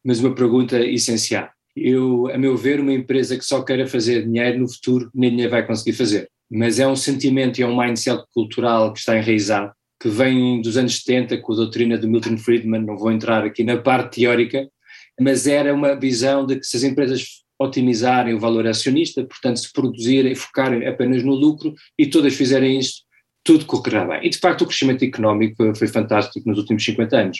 mas 0.04 0.18
uma 0.18 0.34
pergunta 0.34 0.80
essencial. 0.80 1.48
Eu, 1.76 2.28
a 2.32 2.38
meu 2.38 2.56
ver, 2.56 2.80
uma 2.80 2.92
empresa 2.92 3.36
que 3.36 3.44
só 3.44 3.62
queira 3.62 3.86
fazer 3.86 4.24
dinheiro 4.24 4.58
no 4.58 4.68
futuro 4.68 5.10
nem 5.14 5.30
dinheiro 5.30 5.50
vai 5.50 5.66
conseguir 5.66 5.92
fazer. 5.92 6.28
Mas 6.50 6.80
é 6.80 6.88
um 6.88 6.96
sentimento 6.96 7.58
e 7.58 7.62
é 7.62 7.66
um 7.66 7.76
mindset 7.76 8.24
cultural 8.32 8.92
que 8.92 9.00
está 9.00 9.16
enraizado 9.16 9.75
que 10.00 10.08
vem 10.08 10.60
dos 10.60 10.76
anos 10.76 10.98
70 10.98 11.38
com 11.38 11.52
a 11.52 11.56
doutrina 11.56 11.98
de 11.98 12.06
Milton 12.06 12.36
Friedman, 12.36 12.82
não 12.84 12.96
vou 12.96 13.10
entrar 13.10 13.44
aqui 13.44 13.64
na 13.64 13.78
parte 13.78 14.20
teórica, 14.20 14.68
mas 15.20 15.46
era 15.46 15.74
uma 15.74 15.94
visão 15.94 16.44
de 16.44 16.56
que 16.56 16.66
se 16.66 16.76
as 16.76 16.82
empresas 16.82 17.44
otimizarem 17.58 18.34
o 18.34 18.40
valor 18.40 18.66
acionista, 18.66 19.24
portanto 19.24 19.58
se 19.58 19.72
produzirem, 19.72 20.34
focarem 20.34 20.86
apenas 20.86 21.22
no 21.22 21.34
lucro 21.34 21.74
e 21.98 22.06
todas 22.06 22.34
fizerem 22.34 22.78
isto, 22.78 23.06
tudo 23.42 23.64
correrá 23.64 24.04
bem. 24.04 24.26
E 24.26 24.28
de 24.28 24.38
facto 24.38 24.62
o 24.62 24.66
crescimento 24.66 25.04
económico 25.04 25.72
foi 25.76 25.86
fantástico 25.86 26.48
nos 26.48 26.58
últimos 26.58 26.84
50 26.84 27.16
anos, 27.16 27.38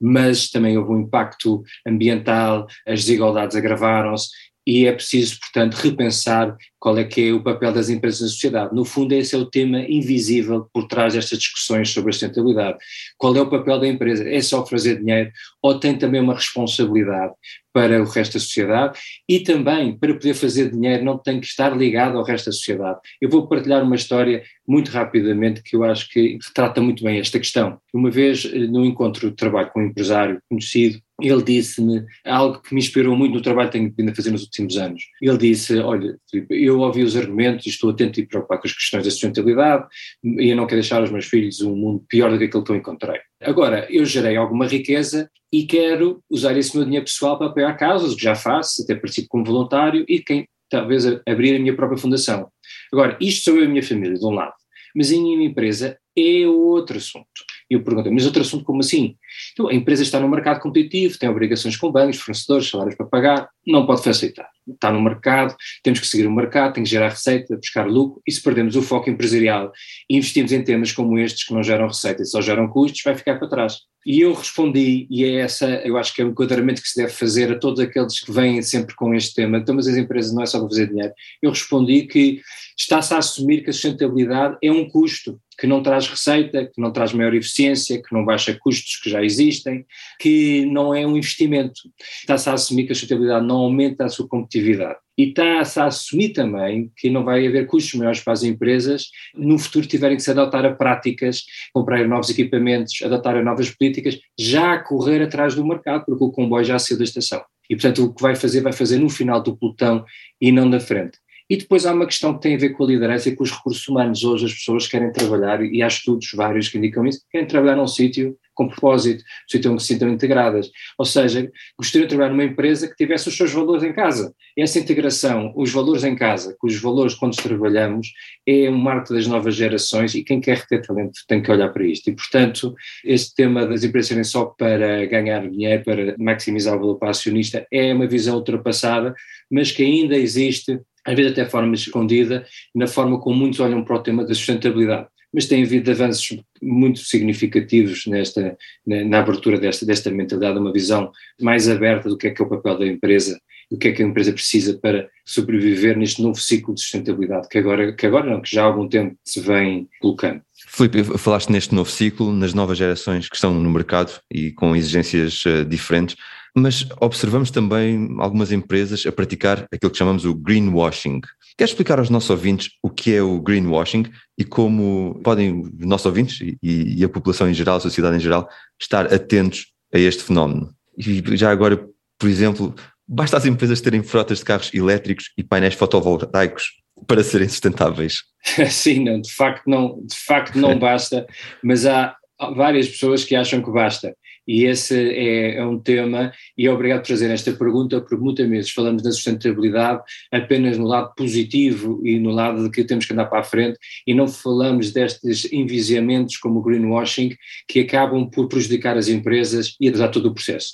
mas 0.00 0.48
também 0.48 0.78
houve 0.78 0.92
um 0.92 1.00
impacto 1.00 1.62
ambiental, 1.86 2.66
as 2.86 3.00
desigualdades 3.00 3.56
agravaram-se 3.56 4.28
e 4.68 4.86
é 4.86 4.92
preciso, 4.92 5.40
portanto, 5.40 5.76
repensar 5.76 6.54
qual 6.78 6.98
é 6.98 7.04
que 7.04 7.30
é 7.30 7.32
o 7.32 7.42
papel 7.42 7.72
das 7.72 7.88
empresas 7.88 8.20
na 8.20 8.28
sociedade. 8.28 8.74
No 8.74 8.84
fundo, 8.84 9.14
esse 9.14 9.34
é 9.34 9.38
o 9.38 9.46
tema 9.46 9.80
invisível 9.80 10.68
por 10.74 10.86
trás 10.86 11.14
destas 11.14 11.38
discussões 11.38 11.88
sobre 11.88 12.10
a 12.10 12.12
sustentabilidade. 12.12 12.76
Qual 13.16 13.34
é 13.34 13.40
o 13.40 13.48
papel 13.48 13.80
da 13.80 13.88
empresa? 13.88 14.28
É 14.28 14.42
só 14.42 14.66
fazer 14.66 14.98
dinheiro 14.98 15.30
ou 15.62 15.80
tem 15.80 15.96
também 15.96 16.20
uma 16.20 16.34
responsabilidade 16.34 17.32
para 17.78 18.02
o 18.02 18.06
resto 18.06 18.32
da 18.34 18.40
sociedade 18.40 18.98
e 19.28 19.38
também, 19.38 19.96
para 19.96 20.12
poder 20.12 20.34
fazer 20.34 20.68
dinheiro, 20.68 21.04
não 21.04 21.16
tem 21.16 21.38
que 21.38 21.46
estar 21.46 21.76
ligado 21.76 22.18
ao 22.18 22.24
resto 22.24 22.46
da 22.46 22.52
sociedade. 22.52 22.98
Eu 23.20 23.30
vou 23.30 23.46
partilhar 23.46 23.84
uma 23.84 23.94
história 23.94 24.42
muito 24.66 24.90
rapidamente 24.90 25.62
que 25.62 25.76
eu 25.76 25.84
acho 25.84 26.08
que 26.08 26.38
retrata 26.44 26.80
muito 26.80 27.04
bem 27.04 27.20
esta 27.20 27.38
questão. 27.38 27.78
Uma 27.94 28.10
vez, 28.10 28.44
eh, 28.52 28.66
num 28.66 28.84
encontro 28.84 29.30
de 29.30 29.36
trabalho 29.36 29.70
com 29.72 29.80
um 29.80 29.86
empresário 29.86 30.42
conhecido, 30.48 31.00
ele 31.20 31.42
disse-me 31.42 32.04
algo 32.24 32.60
que 32.60 32.74
me 32.74 32.80
inspirou 32.80 33.16
muito 33.16 33.34
no 33.34 33.42
trabalho 33.42 33.68
que 33.68 33.78
tenho 33.78 33.92
vindo 33.96 34.10
a 34.10 34.14
fazer 34.14 34.30
nos 34.30 34.42
últimos 34.42 34.76
anos. 34.76 35.02
Ele 35.20 35.38
disse: 35.38 35.78
Olha, 35.78 36.16
eu 36.50 36.80
ouvi 36.80 37.02
os 37.02 37.16
argumentos 37.16 37.66
e 37.66 37.70
estou 37.70 37.90
atento 37.90 38.20
e 38.20 38.26
preocupado 38.26 38.62
com 38.62 38.68
as 38.68 38.74
questões 38.74 39.04
da 39.04 39.10
sustentabilidade 39.10 39.86
e 40.22 40.48
eu 40.48 40.56
não 40.56 40.66
quero 40.66 40.80
deixar 40.80 41.00
aos 41.00 41.10
meus 41.10 41.26
filhos 41.26 41.60
um 41.60 41.74
mundo 41.74 42.04
pior 42.08 42.30
do 42.30 42.38
que 42.38 42.44
aquele 42.44 42.62
que 42.62 42.70
eu 42.70 42.76
encontrei. 42.76 43.20
Agora, 43.40 43.86
eu 43.90 44.04
gerei 44.04 44.36
alguma 44.36 44.66
riqueza 44.66 45.30
e 45.52 45.64
quero 45.64 46.22
usar 46.28 46.56
esse 46.56 46.76
meu 46.76 46.84
dinheiro 46.84 47.06
pessoal 47.06 47.38
para 47.38 47.46
apoiar 47.46 47.72
causas, 47.74 48.14
que 48.14 48.22
já 48.22 48.34
faço, 48.34 48.82
até 48.82 48.94
participo 48.94 49.28
como 49.28 49.44
voluntário 49.44 50.04
e 50.08 50.20
quem 50.20 50.46
talvez 50.68 51.06
abrir 51.26 51.56
a 51.56 51.58
minha 51.58 51.74
própria 51.74 51.98
fundação. 51.98 52.50
Agora, 52.92 53.16
isto 53.20 53.44
sou 53.44 53.56
eu 53.56 53.62
e 53.62 53.66
a 53.66 53.68
minha 53.68 53.82
família, 53.82 54.18
de 54.18 54.26
um 54.26 54.30
lado, 54.30 54.54
mas 54.94 55.10
em 55.10 55.22
minha 55.22 55.48
empresa 55.48 55.98
é 56.16 56.46
outro 56.46 56.98
assunto. 56.98 57.26
E 57.70 57.74
eu 57.74 57.82
perguntei, 57.82 58.10
mas 58.10 58.24
outro 58.24 58.40
assunto 58.40 58.64
como 58.64 58.80
assim? 58.80 59.16
Então, 59.52 59.68
a 59.68 59.74
empresa 59.74 60.02
está 60.02 60.18
no 60.18 60.28
mercado 60.28 60.60
competitivo, 60.60 61.18
tem 61.18 61.28
obrigações 61.28 61.76
com 61.76 61.92
bancos, 61.92 62.18
fornecedores, 62.18 62.70
salários 62.70 62.96
para 62.96 63.06
pagar, 63.06 63.48
não 63.66 63.86
pode 63.86 64.02
facilitar. 64.02 64.48
Está 64.66 64.90
no 64.90 65.00
mercado, 65.02 65.54
temos 65.82 66.00
que 66.00 66.06
seguir 66.06 66.26
o 66.26 66.32
mercado, 66.32 66.74
tem 66.74 66.84
que 66.84 66.90
gerar 66.90 67.10
receita, 67.10 67.56
buscar 67.56 67.86
lucro, 67.86 68.22
e 68.26 68.32
se 68.32 68.42
perdemos 68.42 68.74
o 68.76 68.82
foco 68.82 69.10
empresarial 69.10 69.70
e 70.08 70.16
investimos 70.16 70.52
em 70.52 70.62
temas 70.62 70.92
como 70.92 71.18
estes 71.18 71.44
que 71.44 71.54
não 71.54 71.62
geram 71.62 71.86
receita 71.86 72.22
e 72.22 72.26
só 72.26 72.40
geram 72.40 72.68
custos, 72.68 73.02
vai 73.02 73.14
ficar 73.14 73.38
para 73.38 73.48
trás. 73.48 73.78
E 74.06 74.20
eu 74.20 74.32
respondi, 74.32 75.06
e 75.10 75.24
é 75.24 75.40
essa, 75.40 75.66
eu 75.84 75.98
acho 75.98 76.14
que 76.14 76.22
é 76.22 76.24
o 76.24 76.28
enquadramento 76.28 76.80
que 76.80 76.88
se 76.88 77.00
deve 77.00 77.12
fazer 77.12 77.52
a 77.52 77.58
todos 77.58 77.80
aqueles 77.80 78.20
que 78.20 78.32
vêm 78.32 78.62
sempre 78.62 78.94
com 78.94 79.14
este 79.14 79.34
tema, 79.34 79.58
então, 79.58 79.74
mas 79.74 79.86
as 79.86 79.96
empresas 79.96 80.32
não 80.32 80.42
é 80.42 80.46
só 80.46 80.58
para 80.58 80.68
fazer 80.68 80.88
dinheiro. 80.88 81.12
Eu 81.42 81.50
respondi 81.50 82.02
que 82.06 82.40
está-se 82.78 83.12
a 83.12 83.18
assumir 83.18 83.62
que 83.62 83.70
a 83.70 83.72
sustentabilidade 83.72 84.56
é 84.62 84.70
um 84.70 84.88
custo, 84.88 85.38
que 85.58 85.66
não 85.66 85.82
traz 85.82 86.06
receita, 86.06 86.66
que 86.66 86.80
não 86.80 86.92
traz 86.92 87.12
maior 87.12 87.34
eficiência, 87.34 88.00
que 88.00 88.14
não 88.14 88.24
baixa 88.24 88.56
custos 88.58 89.00
que 89.02 89.10
já 89.10 89.24
existem, 89.24 89.84
que 90.20 90.64
não 90.66 90.94
é 90.94 91.04
um 91.04 91.16
investimento. 91.16 91.80
Está-se 92.20 92.48
a 92.48 92.52
assumir 92.52 92.86
que 92.86 92.92
a 92.92 92.94
sustentabilidade 92.94 93.44
não 93.44 93.56
aumenta 93.56 94.04
a 94.04 94.08
sua 94.08 94.28
competitividade. 94.28 94.98
E 95.18 95.30
está-se 95.30 95.80
a 95.80 95.86
assumir 95.86 96.28
também 96.28 96.92
que 96.96 97.10
não 97.10 97.24
vai 97.24 97.44
haver 97.44 97.66
custos 97.66 97.94
maiores 97.94 98.20
para 98.20 98.34
as 98.34 98.44
empresas 98.44 99.08
no 99.34 99.58
futuro 99.58 99.84
tiverem 99.84 100.16
que 100.16 100.22
se 100.22 100.30
adotar 100.30 100.64
a 100.64 100.72
práticas, 100.72 101.42
comprar 101.72 102.06
novos 102.06 102.30
equipamentos, 102.30 103.02
adotar 103.02 103.36
a 103.36 103.42
novas 103.42 103.68
políticas, 103.68 104.16
já 104.38 104.74
a 104.74 104.78
correr 104.78 105.20
atrás 105.22 105.56
do 105.56 105.66
mercado, 105.66 106.04
porque 106.06 106.22
o 106.22 106.30
comboio 106.30 106.64
já 106.64 106.78
saiu 106.78 106.98
da 106.98 107.04
estação. 107.04 107.42
E, 107.68 107.74
portanto, 107.74 108.04
o 108.04 108.14
que 108.14 108.22
vai 108.22 108.36
fazer, 108.36 108.60
vai 108.60 108.72
fazer 108.72 108.98
no 108.98 109.10
final 109.10 109.42
do 109.42 109.56
pelotão 109.56 110.04
e 110.40 110.52
não 110.52 110.68
na 110.68 110.78
frente. 110.78 111.18
E 111.50 111.56
depois 111.56 111.86
há 111.86 111.92
uma 111.92 112.06
questão 112.06 112.34
que 112.34 112.42
tem 112.42 112.54
a 112.54 112.58
ver 112.58 112.70
com 112.70 112.84
a 112.84 112.86
liderança 112.86 113.28
e 113.28 113.36
com 113.36 113.42
os 113.42 113.50
recursos 113.50 113.86
humanos. 113.88 114.22
Hoje 114.22 114.46
as 114.46 114.52
pessoas 114.52 114.86
querem 114.86 115.10
trabalhar, 115.12 115.64
e 115.64 115.82
há 115.82 115.86
estudos 115.86 116.30
vários 116.34 116.68
que 116.68 116.76
indicam 116.76 117.06
isso, 117.06 117.22
querem 117.30 117.46
trabalhar 117.46 117.76
num 117.76 117.86
sítio 117.86 118.36
com 118.58 118.68
propósito, 118.68 119.22
um 119.22 119.50
sítio 119.50 119.72
onde 119.72 119.82
se 119.82 119.94
sintam 119.94 120.08
integradas. 120.10 120.68
Ou 120.98 121.04
seja, 121.04 121.48
gostariam 121.78 122.06
de 122.06 122.08
trabalhar 122.08 122.30
numa 122.30 122.44
empresa 122.44 122.88
que 122.88 122.96
tivesse 122.96 123.28
os 123.28 123.36
seus 123.36 123.52
valores 123.52 123.84
em 123.84 123.92
casa. 123.92 124.34
Essa 124.58 124.80
integração, 124.80 125.54
os 125.56 125.70
valores 125.70 126.02
em 126.02 126.16
casa, 126.16 126.56
com 126.58 126.66
os 126.66 126.76
valores 126.80 127.14
quando 127.14 127.36
trabalhamos, 127.36 128.12
é 128.44 128.68
um 128.68 128.76
marco 128.76 129.14
das 129.14 129.28
novas 129.28 129.54
gerações 129.54 130.12
e 130.16 130.24
quem 130.24 130.40
quer 130.40 130.66
ter 130.66 130.82
talento 130.82 131.20
tem 131.28 131.40
que 131.40 131.52
olhar 131.52 131.68
para 131.68 131.86
isto. 131.86 132.10
E, 132.10 132.12
portanto, 132.16 132.74
este 133.04 133.32
tema 133.32 133.64
das 133.64 133.84
empresas 133.84 134.08
serem 134.08 134.24
só 134.24 134.46
para 134.46 135.06
ganhar 135.06 135.48
dinheiro, 135.48 135.84
para 135.84 136.16
maximizar 136.18 136.74
o 136.74 136.80
valor 136.80 136.98
para 136.98 137.10
acionista, 137.10 137.64
é 137.72 137.94
uma 137.94 138.08
visão 138.08 138.34
ultrapassada, 138.34 139.14
mas 139.48 139.70
que 139.70 139.84
ainda 139.84 140.16
existe 140.16 140.80
às 141.04 141.14
vezes 141.14 141.32
até 141.32 141.44
forma 141.44 141.74
escondida, 141.74 142.46
na 142.74 142.86
forma 142.86 143.18
como 143.20 143.36
muitos 143.36 143.60
olham 143.60 143.84
para 143.84 143.96
o 143.96 144.02
tema 144.02 144.24
da 144.24 144.34
sustentabilidade. 144.34 145.06
Mas 145.32 145.46
tem 145.46 145.62
havido 145.62 145.90
avanços 145.90 146.38
muito 146.62 147.00
significativos 147.00 148.06
nesta, 148.06 148.56
na, 148.86 149.04
na, 149.04 149.18
abertura 149.18 149.60
desta, 149.60 149.84
desta 149.84 150.10
mentalidade, 150.10 150.58
uma 150.58 150.72
visão 150.72 151.12
mais 151.40 151.68
aberta 151.68 152.08
do 152.08 152.16
que 152.16 152.28
é 152.28 152.30
que 152.30 152.40
é 152.40 152.44
o 152.44 152.48
papel 152.48 152.78
da 152.78 152.86
empresa, 152.86 153.38
do 153.70 153.76
que 153.76 153.88
é 153.88 153.92
que 153.92 154.02
a 154.02 154.06
empresa 154.06 154.32
precisa 154.32 154.78
para 154.78 155.08
sobreviver 155.26 155.98
neste 155.98 156.22
novo 156.22 156.40
ciclo 156.40 156.74
de 156.74 156.80
sustentabilidade, 156.80 157.46
que 157.50 157.58
agora, 157.58 157.92
que 157.92 158.06
agora 158.06 158.30
não, 158.30 158.40
que 158.40 158.54
já 158.54 158.62
há 158.62 158.66
algum 158.66 158.88
tempo 158.88 159.16
se 159.22 159.40
vem 159.40 159.86
colocando. 160.00 160.40
Filipe, 160.66 161.02
falaste 161.18 161.50
neste 161.50 161.74
novo 161.74 161.90
ciclo, 161.90 162.32
nas 162.32 162.54
novas 162.54 162.78
gerações 162.78 163.28
que 163.28 163.36
estão 163.36 163.52
no 163.52 163.70
mercado 163.70 164.18
e 164.32 164.50
com 164.52 164.74
exigências 164.74 165.44
uh, 165.44 165.64
diferentes 165.64 166.16
mas 166.60 166.86
observamos 167.00 167.50
também 167.50 168.16
algumas 168.18 168.52
empresas 168.52 169.04
a 169.06 169.12
praticar 169.12 169.66
aquilo 169.72 169.90
que 169.90 169.98
chamamos 169.98 170.24
o 170.24 170.34
greenwashing. 170.34 171.20
Quer 171.56 171.64
explicar 171.64 171.98
aos 171.98 172.10
nossos 172.10 172.30
ouvintes 172.30 172.70
o 172.82 172.90
que 172.90 173.14
é 173.14 173.22
o 173.22 173.40
greenwashing 173.40 174.04
e 174.36 174.44
como 174.44 175.20
podem 175.22 175.60
os 175.60 175.86
nossos 175.86 176.06
ouvintes 176.06 176.40
e, 176.40 176.58
e 176.62 177.04
a 177.04 177.08
população 177.08 177.48
em 177.48 177.54
geral, 177.54 177.76
a 177.76 177.80
sociedade 177.80 178.16
em 178.16 178.20
geral, 178.20 178.48
estar 178.80 179.12
atentos 179.12 179.66
a 179.92 179.98
este 179.98 180.22
fenómeno? 180.22 180.70
E 180.96 181.22
já 181.36 181.50
agora, 181.50 181.88
por 182.18 182.28
exemplo, 182.28 182.74
basta 183.06 183.36
as 183.36 183.46
empresas 183.46 183.80
terem 183.80 184.02
frotas 184.02 184.38
de 184.38 184.44
carros 184.44 184.70
elétricos 184.74 185.32
e 185.36 185.42
painéis 185.42 185.74
fotovoltaicos 185.74 186.72
para 187.06 187.22
serem 187.22 187.48
sustentáveis? 187.48 188.24
Sim, 188.70 189.04
não, 189.04 189.20
de 189.20 189.32
facto 189.32 189.62
não, 189.66 190.00
de 190.04 190.16
facto 190.16 190.56
não 190.56 190.76
basta, 190.78 191.26
mas 191.62 191.86
há 191.86 192.16
várias 192.54 192.88
pessoas 192.88 193.24
que 193.24 193.34
acham 193.34 193.62
que 193.62 193.70
basta. 193.70 194.14
E 194.48 194.64
esse 194.64 194.94
é, 194.96 195.56
é, 195.56 195.66
um 195.66 195.78
tema, 195.78 196.32
e 196.56 196.66
é 196.66 196.72
obrigado 196.72 197.00
por 197.00 197.08
trazer 197.08 197.30
esta 197.30 197.52
pergunta, 197.52 198.00
porque 198.00 198.16
muitas 198.16 198.48
vezes 198.48 198.70
falamos 198.70 199.02
da 199.02 199.12
sustentabilidade 199.12 200.02
apenas 200.32 200.78
no 200.78 200.86
lado 200.86 201.12
positivo 201.14 202.00
e 202.02 202.18
no 202.18 202.30
lado 202.30 202.64
de 202.64 202.70
que 202.70 202.82
temos 202.82 203.04
que 203.04 203.12
andar 203.12 203.26
para 203.26 203.40
a 203.40 203.44
frente, 203.44 203.78
e 204.06 204.14
não 204.14 204.26
falamos 204.26 204.90
destes 204.90 205.52
envisiamentos 205.52 206.38
como 206.38 206.60
o 206.60 206.62
greenwashing, 206.62 207.36
que 207.68 207.80
acabam 207.80 208.28
por 208.30 208.48
prejudicar 208.48 208.96
as 208.96 209.08
empresas 209.08 209.76
e 209.78 209.88
atrasar 209.88 210.10
todo 210.10 210.30
o 210.30 210.34
processo. 210.34 210.72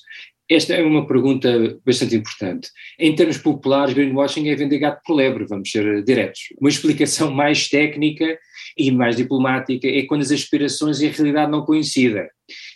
Esta 0.51 0.75
é 0.75 0.83
uma 0.83 1.07
pergunta 1.07 1.79
bastante 1.87 2.15
importante. 2.17 2.69
Em 2.99 3.15
termos 3.15 3.39
populares, 3.39 3.95
greenwashing 3.95 4.49
é 4.49 4.55
vender 4.55 4.79
gato 4.79 5.01
por 5.05 5.15
lebre, 5.15 5.47
vamos 5.47 5.71
ser 5.71 6.05
diretos. 6.05 6.41
Uma 6.61 6.69
explicação 6.69 7.31
mais 7.33 7.69
técnica 7.69 8.39
e 8.77 8.91
mais 8.91 9.17
diplomática 9.17 9.89
é 9.89 10.03
quando 10.03 10.21
as 10.21 10.31
aspirações 10.31 11.01
e 11.01 11.07
a 11.07 11.11
realidade 11.11 11.51
não 11.51 11.65
coincidem. 11.65 12.27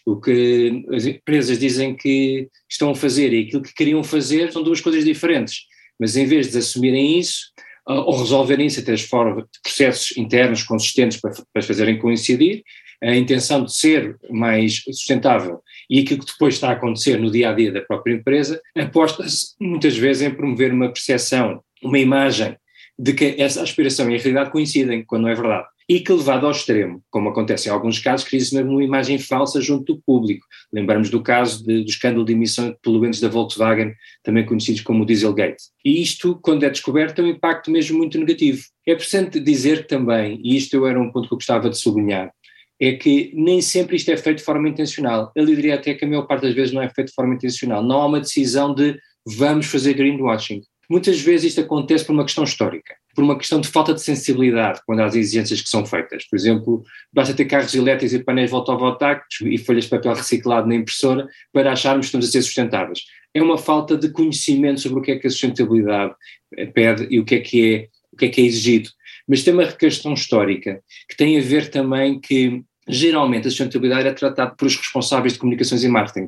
O 0.07 0.19
que 0.19 0.85
as 0.93 1.05
empresas 1.05 1.59
dizem 1.59 1.95
que 1.95 2.49
estão 2.69 2.91
a 2.91 2.95
fazer 2.95 3.33
e 3.35 3.43
aquilo 3.43 3.63
que 3.63 3.75
queriam 3.75 4.03
fazer 4.03 4.51
são 4.51 4.63
duas 4.63 4.81
coisas 4.81 5.05
diferentes. 5.05 5.67
Mas 6.01 6.17
em 6.17 6.25
vez 6.25 6.51
de 6.51 6.59
assumirem 6.59 7.19
isso, 7.19 7.53
ou 7.87 8.19
resolverem 8.19 8.67
isso 8.67 8.81
através 8.81 9.01
de 9.03 9.09
processos 9.63 10.17
internos 10.17 10.63
consistentes 10.63 11.21
para, 11.21 11.33
para 11.53 11.63
fazerem 11.63 11.99
coincidir, 11.99 12.63
a 13.03 13.15
intenção 13.15 13.65
de 13.65 13.73
ser 13.73 14.17
mais 14.31 14.83
sustentável 14.85 15.61
e 15.89 16.01
aquilo 16.01 16.21
que 16.21 16.33
depois 16.33 16.55
está 16.55 16.71
a 16.71 16.73
acontecer 16.73 17.19
no 17.19 17.31
dia 17.31 17.51
a 17.51 17.55
dia 17.55 17.73
da 17.73 17.81
própria 17.81 18.15
empresa, 18.15 18.61
aposta-se 18.77 19.55
muitas 19.61 19.97
vezes 19.97 20.23
em 20.23 20.35
promover 20.35 20.73
uma 20.73 20.89
percepção, 20.89 21.63
uma 21.83 21.99
imagem 21.99 22.57
de 22.99 23.13
que 23.13 23.37
essa 23.39 23.63
aspiração 23.63 24.11
e 24.11 24.17
a 24.17 24.19
realidade 24.19 24.51
coincidem, 24.51 25.05
quando 25.05 25.23
não 25.23 25.29
é 25.29 25.35
verdade 25.35 25.67
e 25.89 26.01
que 26.01 26.13
levado 26.13 26.45
ao 26.45 26.53
extremo, 26.53 27.03
como 27.11 27.31
acontece 27.31 27.69
em 27.69 27.73
alguns 27.73 27.99
casos, 27.99 28.29
cria-se 28.29 28.55
mesmo 28.55 28.73
uma 28.73 28.85
imagem 28.85 29.19
falsa 29.19 29.59
junto 29.59 29.95
do 29.95 30.03
público. 30.03 30.47
Lembramos 30.71 31.09
do 31.09 31.23
caso 31.23 31.65
de, 31.65 31.83
do 31.83 31.89
escândalo 31.89 32.27
de 32.27 32.35
emissão 32.35 32.71
de 32.71 32.77
poluentes 32.83 33.21
da 33.21 33.29
Volkswagen, 33.29 33.95
também 34.23 34.45
conhecidos 34.45 34.83
como 34.83 35.03
o 35.03 35.07
Dieselgate. 35.07 35.65
E 35.83 36.03
isto, 36.03 36.39
quando 36.43 36.65
é 36.65 36.71
descoberto, 36.71 37.17
tem 37.17 37.25
um 37.25 37.29
impacto 37.29 37.71
mesmo 37.71 37.97
muito 37.97 38.19
negativo. 38.19 38.63
É 38.87 38.95
preciso 38.95 39.31
dizer 39.31 39.87
também, 39.87 40.39
e 40.45 40.59
isto 40.59 40.85
era 40.87 41.01
um 41.01 41.11
ponto 41.11 41.29
que 41.29 41.35
eu 41.35 41.39
gostava 41.39 41.71
de 41.71 41.79
sublinhar, 41.79 42.31
é 42.81 42.93
que 42.93 43.33
nem 43.35 43.61
sempre 43.61 43.97
isto 43.97 44.11
é 44.11 44.17
feito 44.17 44.39
de 44.39 44.45
forma 44.45 44.69
intencional. 44.69 45.33
Eu 45.35 45.45
diria 45.47 45.75
até 45.75 45.95
que 45.95 46.05
a 46.05 46.09
maior 46.09 46.27
parte 46.27 46.43
das 46.43 46.55
vezes 46.55 46.73
não 46.73 46.83
é 46.83 46.89
feito 46.89 47.09
de 47.09 47.15
forma 47.15 47.35
intencional. 47.35 47.83
Não 47.83 48.01
há 48.01 48.07
uma 48.07 48.21
decisão 48.21 48.75
de 48.75 48.99
vamos 49.27 49.67
fazer 49.67 49.95
greenwashing. 49.95 50.63
Muitas 50.89 51.21
vezes 51.21 51.49
isto 51.49 51.61
acontece 51.61 52.05
por 52.05 52.13
uma 52.13 52.25
questão 52.25 52.45
histórica 52.45 52.95
por 53.19 53.25
uma 53.25 53.37
questão 53.37 53.61
de 53.61 53.67
falta 53.67 53.93
de 53.93 54.01
sensibilidade 54.01 54.81
quando 54.87 55.01
as 55.01 55.17
exigências 55.17 55.61
que 55.61 55.69
são 55.69 55.85
feitas. 55.85 56.25
Por 56.29 56.37
exemplo, 56.37 56.85
basta 57.13 57.35
ter 57.35 57.47
carros 57.47 57.75
elétricos 57.75 58.15
e 58.15 58.23
painéis 58.23 58.49
fotovoltaicos 58.49 59.41
e 59.43 59.59
folhas 59.59 59.85
de 59.85 59.91
papel 59.91 60.15
reciclado 60.15 60.69
na 60.69 60.77
impressora 60.77 61.27
para 61.53 61.73
acharmos 61.73 62.07
que 62.07 62.11
estamos 62.11 62.29
a 62.29 62.31
ser 62.31 62.43
sustentáveis. 62.43 63.01
É 63.35 63.43
uma 63.43 63.59
falta 63.59 63.97
de 63.97 64.11
conhecimento 64.11 64.81
sobre 64.81 65.01
o 65.01 65.03
que 65.03 65.11
é 65.11 65.19
que 65.19 65.27
a 65.27 65.31
sustentabilidade 65.31 66.15
pede 66.73 67.09
e 67.11 67.19
o 67.19 67.25
que 67.25 67.35
é 67.35 67.41
que 67.41 67.75
é, 67.75 67.89
o 68.13 68.17
que 68.17 68.27
é, 68.27 68.29
que 68.29 68.41
é 68.41 68.45
exigido. 68.45 68.89
Mas 69.27 69.43
tem 69.43 69.53
uma 69.53 69.67
questão 69.67 70.15
histórica 70.15 70.81
que 71.09 71.17
tem 71.17 71.37
a 71.37 71.43
ver 71.43 71.71
também 71.71 72.21
que 72.21 72.63
geralmente 72.89 73.47
a 73.47 73.51
sustentabilidade 73.51 74.09
é 74.09 74.13
tratada 74.13 74.55
por 74.55 74.67
os 74.67 74.77
responsáveis 74.77 75.35
de 75.35 75.39
comunicações 75.39 75.85
e 75.85 75.89
marketing, 75.89 76.27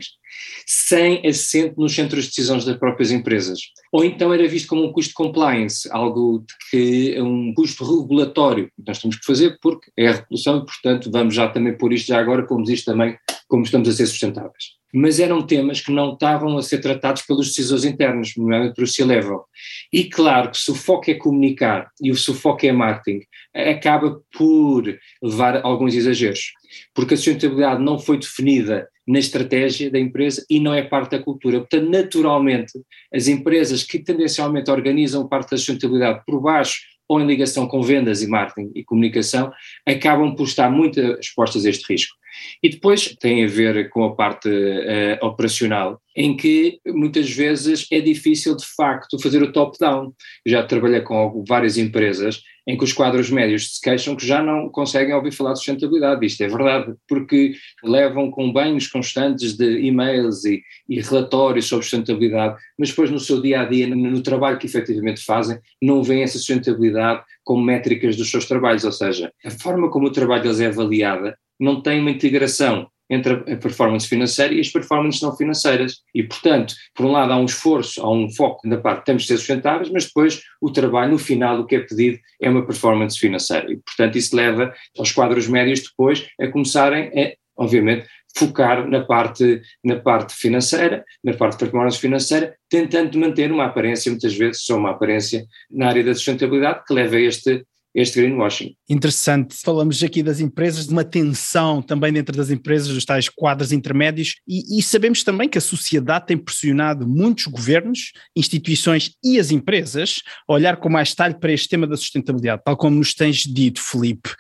sem 0.67 1.27
assento 1.27 1.81
nos 1.81 1.95
centros 1.95 2.25
de 2.25 2.31
decisões 2.31 2.65
das 2.65 2.77
próprias 2.77 3.11
empresas. 3.11 3.61
Ou 3.93 4.05
então 4.05 4.33
era 4.33 4.47
visto 4.47 4.69
como 4.69 4.85
um 4.85 4.93
custo 4.93 5.11
de 5.11 5.15
compliance, 5.15 5.89
algo 5.91 6.45
que 6.71 7.15
é 7.15 7.23
um 7.23 7.53
custo 7.55 7.85
regulatório 7.85 8.71
nós 8.87 8.99
temos 8.99 9.17
que 9.17 9.25
fazer 9.25 9.59
porque 9.61 9.91
é 9.97 10.09
a 10.09 10.13
regulação 10.13 10.59
e, 10.59 10.65
portanto, 10.65 11.11
vamos 11.11 11.35
já 11.35 11.49
também 11.49 11.77
pôr 11.77 11.93
isto 11.93 12.09
já 12.09 12.19
agora, 12.19 12.47
como 12.47 12.65
diz 12.65 12.85
também, 12.85 13.17
como 13.49 13.63
estamos 13.63 13.89
a 13.89 13.93
ser 13.93 14.07
sustentáveis 14.07 14.80
mas 14.93 15.21
eram 15.21 15.43
temas 15.43 15.81
que 15.81 15.93
não 15.93 16.13
estavam 16.13 16.57
a 16.57 16.63
ser 16.63 16.79
tratados 16.79 17.23
pelos 17.23 17.49
decisores 17.49 17.85
internos, 17.85 18.33
nomeadamente 18.37 18.77
pelo 18.77 18.87
C-Level. 18.87 19.45
E 19.93 20.05
claro 20.05 20.51
que 20.51 20.59
se 20.59 20.71
o 20.71 20.75
foco 20.75 21.11
é 21.11 21.15
comunicar 21.15 21.89
e 22.03 22.15
se 22.15 22.31
o 22.31 22.35
foco 22.35 22.67
é 22.67 22.73
marketing, 22.73 23.25
acaba 23.55 24.21
por 24.37 24.85
levar 25.23 25.57
a 25.57 25.63
alguns 25.63 25.95
exageros, 25.95 26.53
porque 26.95 27.15
a 27.15 27.17
sustentabilidade 27.17 27.83
não 27.83 27.99
foi 27.99 28.19
definida 28.19 28.89
na 29.07 29.19
estratégia 29.19 29.91
da 29.91 29.99
empresa 29.99 30.45
e 30.49 30.61
não 30.61 30.73
é 30.73 30.83
parte 30.83 31.13
da 31.13 31.23
cultura. 31.23 31.59
Portanto, 31.59 31.91
naturalmente, 31.91 32.73
as 33.13 33.27
empresas 33.27 33.83
que 33.83 33.99
tendencialmente 33.99 34.71
organizam 34.71 35.29
parte 35.29 35.51
da 35.51 35.57
sustentabilidade 35.57 36.23
por 36.25 36.41
baixo 36.41 36.81
ou 37.11 37.21
em 37.21 37.27
ligação 37.27 37.67
com 37.67 37.83
vendas 37.83 38.23
e 38.23 38.29
marketing 38.29 38.71
e 38.73 38.85
comunicação, 38.85 39.53
acabam 39.85 40.33
por 40.37 40.45
estar 40.45 40.71
muito 40.71 41.01
expostas 41.19 41.67
a 41.67 41.71
este 41.71 41.93
risco. 41.93 42.15
E 42.63 42.69
depois 42.69 43.15
tem 43.21 43.45
a 43.45 43.49
ver 43.49 43.89
com 43.91 44.05
a 44.05 44.15
parte 44.15 44.49
uh, 44.49 45.25
operacional, 45.25 46.01
em 46.17 46.37
que 46.37 46.79
muitas 46.87 47.31
vezes 47.31 47.87
é 47.91 48.01
difícil 48.01 48.57
de 48.57 48.67
facto 48.77 49.21
fazer 49.21 49.43
o 49.43 49.53
top-down. 49.53 50.13
Já 50.47 50.63
trabalhei 50.63 51.01
com 51.01 51.45
várias 51.47 51.79
empresas 51.79 52.43
em 52.67 52.77
que 52.77 52.85
os 52.85 52.93
quadros 52.93 53.31
médios 53.31 53.75
se 53.75 53.81
queixam 53.81 54.15
que 54.15 54.27
já 54.27 54.43
não 54.43 54.69
conseguem 54.69 55.15
ouvir 55.15 55.33
falar 55.33 55.53
de 55.53 55.59
sustentabilidade. 55.59 56.25
Isto 56.25 56.45
é 56.45 56.49
verdade, 56.49 56.95
porque 57.09 57.55
levam 57.83 58.31
com 58.31 58.53
banhos 58.53 58.87
constantes 58.87 59.57
de 59.57 59.81
e-mails 59.81 60.45
e, 60.45 60.63
e 60.89 61.01
relatórios 61.01 61.67
sobre 61.67 61.85
sustentabilidade, 61.85 62.57
mas 62.79 62.91
depois 62.91 63.11
no 63.11 63.19
seu 63.19 63.41
dia 63.41 63.63
a 63.63 63.65
dia, 63.65 63.89
no, 63.89 64.23
trabalho 64.23 64.59
que 64.59 64.67
efetivamente 64.67 65.25
fazem, 65.25 65.59
não 65.83 66.03
veem 66.03 66.23
essa 66.23 66.39
sustentabilidade 66.39 67.23
como 67.43 67.65
métricas 67.65 68.17
dos 68.17 68.31
seus 68.31 68.45
trabalhos, 68.45 68.85
ou 68.85 68.93
seja, 68.93 69.33
a 69.45 69.51
forma 69.51 69.91
como 69.91 70.07
o 70.07 70.13
trabalho 70.13 70.43
deles 70.43 70.61
é 70.61 70.67
avaliada 70.67 71.37
não 71.61 71.81
tem 71.81 72.01
uma 72.01 72.11
integração 72.11 72.89
entre 73.11 73.33
a 73.33 73.57
performance 73.57 74.07
financeira 74.07 74.55
e 74.55 74.61
as 74.61 74.69
performances 74.69 75.21
não 75.21 75.37
financeiras. 75.37 75.97
E, 76.15 76.23
portanto, 76.23 76.75
por 76.95 77.05
um 77.05 77.11
lado 77.11 77.33
há 77.33 77.37
um 77.37 77.45
esforço, 77.45 78.01
há 78.01 78.11
um 78.11 78.31
foco 78.31 78.67
na 78.69 78.77
parte 78.77 79.05
temos 79.05 79.23
de 79.23 79.29
ser 79.29 79.39
sustentáveis, 79.39 79.91
mas 79.91 80.07
depois 80.07 80.41
o 80.61 80.71
trabalho, 80.71 81.11
no 81.11 81.19
final, 81.19 81.59
o 81.59 81.67
que 81.67 81.75
é 81.75 81.81
pedido 81.81 82.19
é 82.41 82.49
uma 82.49 82.65
performance 82.65 83.19
financeira. 83.19 83.71
E, 83.71 83.77
portanto, 83.79 84.17
isso 84.17 84.35
leva 84.37 84.73
aos 84.97 85.11
quadros 85.11 85.49
médios 85.49 85.83
depois 85.83 86.29
a 86.41 86.47
começarem 86.47 87.09
a, 87.09 87.63
obviamente, 87.63 88.07
focar 88.37 88.87
na 88.89 89.01
parte, 89.05 89.61
na 89.85 89.97
parte 89.97 90.35
financeira, 90.35 91.05
na 91.25 91.35
parte 91.35 91.55
de 91.55 91.59
performance 91.65 91.99
financeira, 91.99 92.55
tentando 92.69 93.19
manter 93.19 93.51
uma 93.51 93.65
aparência, 93.65 94.11
muitas 94.11 94.35
vezes 94.35 94.63
só 94.63 94.77
uma 94.77 94.91
aparência 94.91 95.45
na 95.69 95.89
área 95.89 96.05
da 96.05 96.15
sustentabilidade, 96.15 96.85
que 96.87 96.95
leva 96.95 97.17
a 97.17 97.21
este 97.21 97.65
este 97.95 98.21
greenwashing. 98.21 98.75
Interessante. 98.89 99.57
Falamos 99.57 100.03
aqui 100.03 100.23
das 100.23 100.41
empresas, 100.41 100.87
de 100.87 100.93
uma 100.93 101.05
tensão 101.05 101.83
também 101.83 102.13
dentro 102.13 102.37
das 102.37 102.51
empresas, 102.51 102.89
dos 102.89 103.05
tais 103.05 103.29
quadros 103.29 103.73
intermédios, 103.73 104.37
e, 104.47 104.79
e, 104.79 104.83
sabemos 104.83 105.25
também 105.25 105.49
que 105.49 105.59
a 105.59 105.61
sociedade 105.61 106.27
tem 106.27 106.39
pressionado 106.39 107.07
muitos 107.07 107.47
governos, 107.47 108.13
instituições 108.37 109.13
e 109.25 109.39
as 109.39 109.51
empresas 109.51 110.23
a 110.49 110.53
olhar 110.53 110.77
com 110.77 110.89
mais 110.89 111.11
detalhe 111.11 111.35
para 111.35 111.53
este 111.53 111.69
tema 111.69 111.87
da 111.87 111.97
sustentabilidade, 111.97 112.63
tal 112.65 112.77
como 112.77 112.97
nos 112.97 113.15
tens 113.15 113.39
dito, 113.39 113.81
Felipe. 113.83 114.31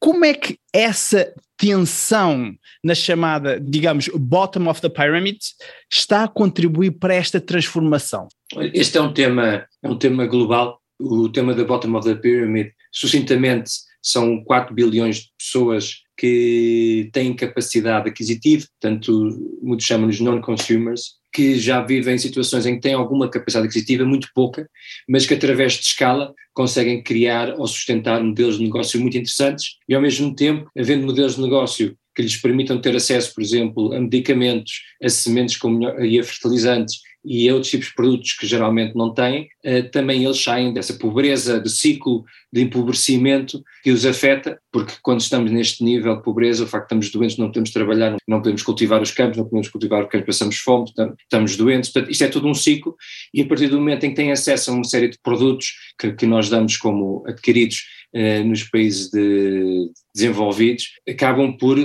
Como 0.00 0.24
é 0.24 0.34
que 0.34 0.58
essa 0.72 1.32
tensão 1.56 2.54
na 2.84 2.94
chamada, 2.94 3.58
digamos, 3.58 4.08
bottom 4.14 4.68
of 4.68 4.80
the 4.80 4.88
pyramid 4.88 5.38
está 5.90 6.24
a 6.24 6.28
contribuir 6.28 6.92
para 6.92 7.14
esta 7.14 7.40
transformação? 7.40 8.28
Este 8.74 8.98
é 8.98 9.00
um 9.00 9.12
tema, 9.12 9.66
é 9.82 9.88
um 9.88 9.96
tema 9.96 10.26
global. 10.26 10.80
O 10.98 11.28
tema 11.28 11.54
da 11.54 11.64
bottom 11.64 11.94
of 11.94 12.08
the 12.08 12.14
pyramid 12.14 12.72
sucintamente, 12.96 13.70
são 14.02 14.42
4 14.42 14.74
bilhões 14.74 15.18
de 15.18 15.30
pessoas 15.38 15.96
que 16.16 17.10
têm 17.12 17.34
capacidade 17.34 18.06
e 37.26 37.48
a 37.48 37.54
outros 37.54 37.70
tipos 37.70 37.88
de 37.88 37.94
produtos 37.94 38.32
que 38.34 38.46
geralmente 38.46 38.94
não 38.94 39.12
têm, 39.12 39.48
eh, 39.64 39.82
também 39.82 40.24
eles 40.24 40.40
saem 40.40 40.72
dessa 40.72 40.94
pobreza 40.94 41.60
de 41.60 41.68
ciclo 41.68 42.24
de 42.52 42.62
empobrecimento 42.62 43.62
que 43.82 43.90
os 43.90 44.06
afeta, 44.06 44.60
porque 44.70 44.92
quando 45.02 45.20
estamos 45.20 45.50
neste 45.50 45.82
nível 45.82 46.16
de 46.16 46.22
pobreza, 46.22 46.62
o 46.62 46.66
facto 46.68 46.88
de 46.88 47.04
estamos 47.04 47.10
doentes, 47.10 47.36
não 47.36 47.48
podemos 47.48 47.70
trabalhar, 47.70 48.16
não 48.28 48.38
podemos 48.38 48.62
cultivar 48.62 49.02
os 49.02 49.10
campos, 49.10 49.36
não 49.36 49.44
podemos 49.44 49.68
cultivar 49.68 50.04
os 50.04 50.08
campos, 50.08 50.26
passamos 50.26 50.56
fome, 50.58 50.86
estamos 51.20 51.56
doentes, 51.56 51.90
portanto, 51.90 52.12
isto 52.12 52.22
é 52.22 52.28
todo 52.28 52.46
um 52.46 52.54
ciclo 52.54 52.94
e 53.34 53.42
a 53.42 53.46
partir 53.46 53.66
do 53.66 53.78
momento 53.78 54.04
em 54.04 54.10
que 54.10 54.16
têm 54.16 54.30
acesso 54.30 54.70
a 54.70 54.74
uma 54.74 54.84
série 54.84 55.08
de 55.08 55.18
produtos 55.20 55.72
que, 55.98 56.12
que 56.12 56.26
nós 56.26 56.48
damos 56.48 56.76
como 56.76 57.24
adquiridos 57.26 57.84
eh, 58.12 58.44
nos 58.44 58.62
países 58.62 59.10
de, 59.10 59.90
desenvolvidos, 60.14 60.92
acabam 61.08 61.56
por 61.56 61.76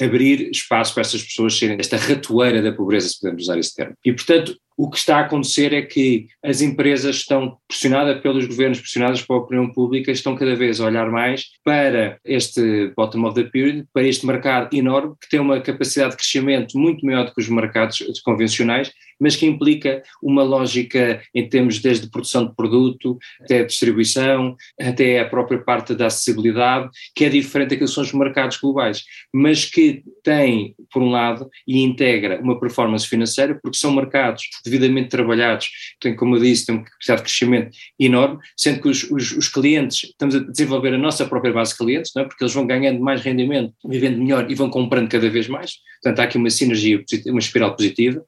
abrir 0.00 0.50
espaço 0.50 0.92
para 0.94 1.02
essas 1.02 1.22
pessoas 1.22 1.56
serem 1.56 1.76
esta 1.78 1.96
ratoeira 1.96 2.62
da 2.62 2.72
pobreza, 2.72 3.08
se 3.08 3.20
podemos 3.20 3.42
usar 3.44 3.58
esse 3.58 3.74
termo. 3.74 3.94
E, 4.04 4.12
portanto, 4.12 4.56
o 4.76 4.90
que 4.90 4.98
está 4.98 5.18
a 5.18 5.20
acontecer 5.20 5.72
é 5.72 5.82
que 5.82 6.26
as 6.42 6.60
empresas 6.60 7.16
estão 7.16 7.56
pressionadas 7.68 8.20
pelos 8.20 8.46
governos, 8.46 8.80
pressionadas 8.80 9.22
pela 9.22 9.38
opinião 9.38 9.72
pública, 9.72 10.10
estão 10.10 10.34
cada 10.34 10.56
vez 10.56 10.80
a 10.80 10.86
olhar 10.86 11.10
mais 11.10 11.46
para 11.64 12.18
este 12.24 12.92
bottom 12.96 13.24
of 13.24 13.34
the 13.40 13.48
period, 13.48 13.86
para 13.92 14.02
este 14.02 14.26
mercado 14.26 14.74
enorme, 14.76 15.14
que 15.20 15.28
tem 15.28 15.40
uma 15.40 15.60
capacidade 15.60 16.12
de 16.12 16.16
crescimento 16.16 16.76
muito 16.76 17.06
maior 17.06 17.24
do 17.24 17.34
que 17.34 17.40
os 17.40 17.48
mercados 17.48 18.02
convencionais, 18.24 18.92
mas 19.20 19.36
que 19.36 19.46
implica 19.46 20.02
uma 20.22 20.42
lógica 20.42 21.22
em 21.34 21.48
termos 21.48 21.78
desde 21.78 22.08
produção 22.08 22.46
de 22.46 22.54
produto, 22.54 23.18
até 23.40 23.60
a 23.60 23.66
distribuição, 23.66 24.56
até 24.80 25.20
a 25.20 25.28
própria 25.28 25.58
parte 25.58 25.94
da 25.94 26.06
acessibilidade, 26.06 26.88
que 27.14 27.24
é 27.24 27.28
diferente 27.28 27.70
daquilo 27.70 27.88
que 27.88 27.94
são 27.94 28.02
os 28.02 28.12
mercados 28.12 28.56
globais, 28.58 29.04
mas 29.32 29.64
que 29.64 30.02
tem, 30.22 30.74
por 30.92 31.02
um 31.02 31.10
lado, 31.10 31.48
e 31.66 31.82
integra 31.82 32.40
uma 32.40 32.58
performance 32.58 33.06
financeira, 33.06 33.58
porque 33.62 33.76
são 33.76 33.92
mercados 33.92 34.42
devidamente 34.64 35.08
trabalhados, 35.08 35.68
tem, 36.00 36.14
como 36.16 36.36
eu 36.36 36.42
disse, 36.42 36.66
tem 36.66 36.76
uma 36.76 36.84
capacidade 36.84 37.20
de 37.20 37.24
crescimento 37.24 37.76
enorme, 37.98 38.38
sendo 38.56 38.80
que 38.80 38.88
os, 38.88 39.04
os, 39.10 39.32
os, 39.32 39.48
clientes, 39.48 40.04
estamos 40.04 40.34
a 40.34 40.38
desenvolver 40.40 40.94
a 40.94 40.98
nossa 40.98 41.24
própria 41.26 41.52
base 41.52 41.72
de 41.72 41.78
clientes, 41.78 42.12
não 42.14 42.22
é? 42.22 42.26
porque 42.26 42.42
eles 42.42 42.54
vão 42.54 42.66
ganhando 42.66 43.00
mais 43.00 43.20
rendimento, 43.20 43.72
vivendo 43.84 44.18
melhor 44.18 44.50
e 44.50 44.54
vão 44.54 44.70
comprando 44.70 45.08
cada 45.08 45.28
vez 45.28 45.48
mais, 45.48 45.74
portanto 46.02 46.20
há 46.20 46.24
aqui 46.24 46.36
uma 46.36 46.50
sinergia, 46.50 47.02
uma 47.26 47.38
espiral 47.38 47.74
positiva, 47.74 48.22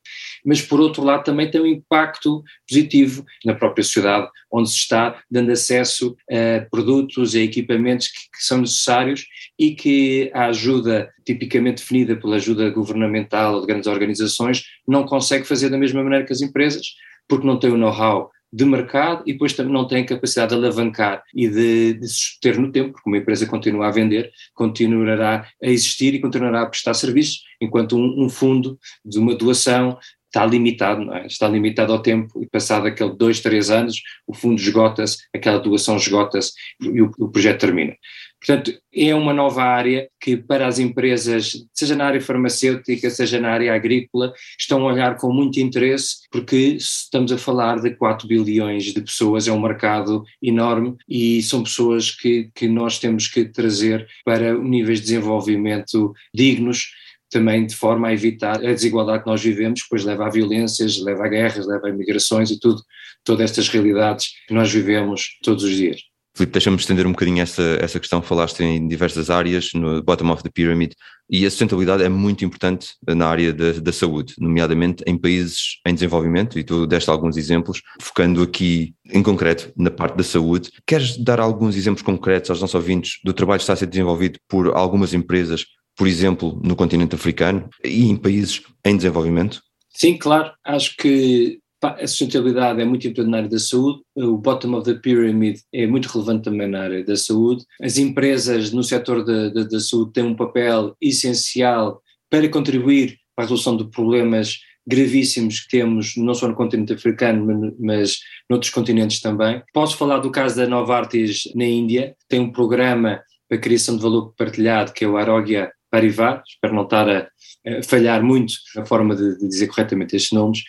mas 0.44 0.62
por 0.62 0.76
outro 0.81 1.03
lado 1.03 1.25
também 1.25 1.51
tem 1.51 1.61
um 1.61 1.67
impacto 1.67 2.43
positivo 2.69 3.25
na 3.45 3.55
própria 3.55 3.85
sociedade, 3.85 4.29
onde 4.51 4.71
se 4.71 4.77
está 4.77 5.21
dando 5.31 5.51
acesso 5.53 6.17
a 6.31 6.67
produtos 6.71 7.35
e 7.35 7.41
equipamentos 7.41 8.09
que, 8.09 8.19
que 8.19 8.45
são 8.45 8.59
necessários 8.59 9.27
e 9.59 9.75
que 9.75 10.31
a 10.35 10.47
ajuda 10.47 11.12
tipicamente 11.25 11.83
definida 11.83 12.17
pela 12.17 12.37
ajuda 12.37 12.71
governamental 12.71 13.55
ou 13.55 13.61
de 13.61 13.67
grandes 13.67 13.87
organizações 13.87 14.65
não 14.87 15.05
consegue 15.05 15.45
fazer 15.45 15.69
da 15.69 15.79
mesma 15.79 16.03
maneira 16.03 16.25
que 16.25 16.33
as 16.33 16.41
empresas, 16.41 16.87
porque 17.29 17.47
não 17.47 17.59
tem 17.59 17.71
o 17.71 17.77
know-how 17.77 18.31
de 18.53 18.65
mercado 18.65 19.23
e 19.27 19.33
depois 19.33 19.53
também 19.53 19.73
não 19.73 19.87
tem 19.87 20.05
capacidade 20.05 20.51
de 20.51 20.55
alavancar 20.55 21.23
e 21.35 21.49
de, 21.49 21.95
de 21.95 22.59
no 22.59 22.71
tempo, 22.71 22.93
porque 22.93 23.11
uma 23.11 23.19
empresa 23.19 23.47
continua 23.47 23.89
a 23.89 23.91
vender, 23.91 24.31
continuará 24.55 25.47
a 25.62 25.67
existir 25.67 26.15
e 26.15 26.21
continuará 26.21 26.62
a 26.62 26.67
prestar 26.67 26.95
serviços, 26.95 27.43
enquanto 27.61 27.97
um, 27.97 28.25
um 28.25 28.29
fundo 28.29 28.79
de 29.05 29.19
uma 29.19 29.35
doação 29.35 29.99
está 30.27 30.45
limitado, 30.45 31.12
é? 31.15 31.27
está 31.27 31.49
limitado 31.49 31.93
ao 31.93 32.03
tempo 32.03 32.43
e 32.43 32.47
passado 32.47 32.87
aquele 32.87 33.15
dois, 33.17 33.41
três 33.41 33.71
anos, 33.71 34.03
o 34.27 34.35
fundo 34.35 34.61
esgota-se, 34.61 35.19
aquela 35.35 35.59
doação 35.59 35.97
esgota-se 35.97 36.53
e 36.81 37.01
o, 37.01 37.11
o, 37.19 37.29
projeto 37.29 37.61
termina. 37.61 37.95
Portanto, 38.39 38.79
é 38.95 39.15
uma 39.15 39.33
nova 39.33 39.62
área 39.62 40.09
que 40.21 40.37
para 40.37 40.67
as 40.67 40.79
empresas, 40.79 41.53
seja 41.73 41.97
na 41.97 42.07
área 42.07 42.21
farmacêutica, 42.21 43.09
seja 43.09 43.41
na 43.41 43.51
área 43.51 43.75
agrícola, 43.75 44.33
estão 44.59 44.87
a 44.87 44.93
olhar 44.93 45.17
com 45.17 45.33
muito 45.33 45.59
interesse, 45.59 46.19
porque 46.31 46.57
estamos 46.57 47.33
a 47.33 47.39
falar 47.39 47.81
de 47.81 47.97
4 47.97 48.29
bilhões 48.29 48.85
de 48.85 49.01
pessoas, 49.01 49.49
é 49.49 49.53
um 49.53 49.61
mercado 49.61 50.23
enorme 50.43 50.95
e 51.09 51.43
são 51.43 51.62
pessoas 51.62 52.11
que, 52.11 52.51
que 52.55 52.69
nós 52.69 52.99
temos 52.99 53.27
que 53.27 53.47
trazer 53.47 54.07
para 54.25 54.53
níveis 54.55 55.01
de 55.01 55.07
desenvolvimento 55.07 56.12
dignos, 56.33 56.91
também 57.37 57.66
de 57.66 57.77
forma 57.77 58.09
a 58.09 58.14
evitar 58.14 58.57
a 58.57 58.72
desigualdade 58.72 59.22
que 59.22 59.29
nós 59.29 59.42
vivemos, 59.42 59.83
depois 59.83 60.05
leva 60.05 60.27
a 60.27 60.31
violências, 60.31 60.99
leva 60.99 61.27
a 61.27 61.29
guerras, 61.29 61.66
leva 61.66 61.88
a 61.88 61.92
migrações 61.92 62.51
e 62.51 62.59
tudo, 62.59 62.81
todas 63.22 63.51
estas 63.51 63.68
realidades 63.68 64.31
que 64.49 64.55
nós 64.55 64.72
vivemos 64.72 65.38
todos 65.42 65.62
os 65.64 65.77
dias. 65.77 66.01
Filipe, 66.35 66.53
deixa-me 66.53 66.77
estender 66.77 67.07
um 67.07 67.12
bocadinho 67.12 67.42
essa, 67.42 67.62
essa 67.81 67.99
questão, 68.01 68.22
falaste 68.22 68.62
em 68.62 68.88
diversas 68.88 69.29
áreas, 69.31 69.70
no 69.75 70.03
bottom 70.03 70.31
of 70.31 70.42
the 70.42 70.51
pyramid, 70.51 70.94
e 71.31 71.44
a 71.44 71.51
sustentabilidade 71.51 72.03
é 72.03 72.09
muito 72.09 72.44
importante 72.44 72.90
na 73.07 73.27
área 73.27 73.53
da, 73.53 73.72
da 73.72 73.92
saúde, 73.92 74.35
nomeadamente 74.38 75.03
em 75.07 75.16
países 75.16 75.79
em 75.87 75.92
desenvolvimento, 75.94 76.59
e 76.59 76.64
tu 76.64 76.87
deste 76.87 77.11
alguns 77.11 77.37
exemplos, 77.37 77.83
focando 78.01 78.42
aqui 78.42 78.94
em 79.11 79.22
concreto 79.22 79.72
na 79.77 79.90
parte 79.90 80.16
da 80.16 80.22
saúde. 80.22 80.70
Queres 80.87 81.16
dar 81.16 81.40
alguns 81.40 81.77
exemplos 81.77 82.03
concretos 82.03 82.51
aos 82.51 82.61
nossos 82.61 82.75
ouvintes 82.75 83.18
do 83.25 83.33
trabalho 83.33 83.59
que 83.59 83.62
está 83.62 83.72
a 83.72 83.77
ser 83.77 83.87
desenvolvido 83.87 84.38
por 84.46 84.68
algumas 84.77 85.14
empresas 85.14 85.66
por 85.97 86.07
exemplo, 86.07 86.61
no 86.63 86.77
continente 86.77 87.15
africano 87.15 87.69
e 87.85 88.09
em 88.09 88.17
países 88.17 88.63
em 88.85 88.97
desenvolvimento? 88.97 89.63
Sim, 89.91 90.19
claro. 90.19 90.53
Acho 90.65 90.95
que 90.97 91.59
a 91.83 92.07
sustentabilidade 92.07 92.81
é 92.81 92.85
muito 92.85 93.07
importante 93.07 93.31
na 93.31 93.37
área 93.39 93.49
da 93.49 93.59
saúde, 93.59 94.01
o 94.17 94.37
bottom 94.37 94.75
of 94.75 94.85
the 94.85 94.99
pyramid 94.99 95.61
é 95.73 95.87
muito 95.87 96.07
relevante 96.07 96.45
também 96.45 96.69
na 96.69 96.83
área 96.83 97.05
da 97.05 97.17
saúde. 97.17 97.65
As 97.81 97.97
empresas 97.97 98.73
no 98.73 98.83
setor 98.83 99.25
da, 99.25 99.49
da, 99.51 99.63
da 99.63 99.81
saúde 99.81 100.13
têm 100.13 100.25
um 100.25 100.35
papel 100.35 100.97
essencial 101.01 102.03
para 102.31 102.49
contribuir 102.49 103.19
para 103.35 103.45
a 103.45 103.49
resolução 103.49 103.77
de 103.77 103.89
problemas 103.91 104.59
gravíssimos 104.87 105.61
que 105.61 105.69
temos 105.69 106.17
não 106.17 106.35
só 106.35 106.47
no 106.47 106.55
continente 106.55 106.93
africano, 106.93 107.75
mas 107.79 108.19
noutros 108.49 108.71
continentes 108.71 109.21
também. 109.21 109.63
Posso 109.73 109.97
falar 109.97 110.19
do 110.19 110.31
caso 110.31 110.57
da 110.57 110.67
Novartis 110.67 111.43
na 111.55 111.65
Índia, 111.65 112.15
tem 112.29 112.41
um 112.41 112.53
programa 112.53 113.21
para 113.49 113.59
a 113.59 113.61
criação 113.61 113.97
de 113.97 114.03
valor 114.03 114.33
partilhado 114.37 114.93
que 114.93 115.05
é 115.05 115.09
o 115.09 115.17
Arogya 115.17 115.71
Paribas, 115.90 116.42
espero 116.49 116.75
não 116.75 116.85
estar 116.85 117.09
a, 117.09 117.29
a 117.66 117.83
falhar 117.83 118.22
muito 118.22 118.55
na 118.75 118.85
forma 118.85 119.14
de, 119.14 119.38
de 119.38 119.49
dizer 119.49 119.68
corretamente 119.68 120.16
estes 120.16 120.33
nomes, 120.33 120.62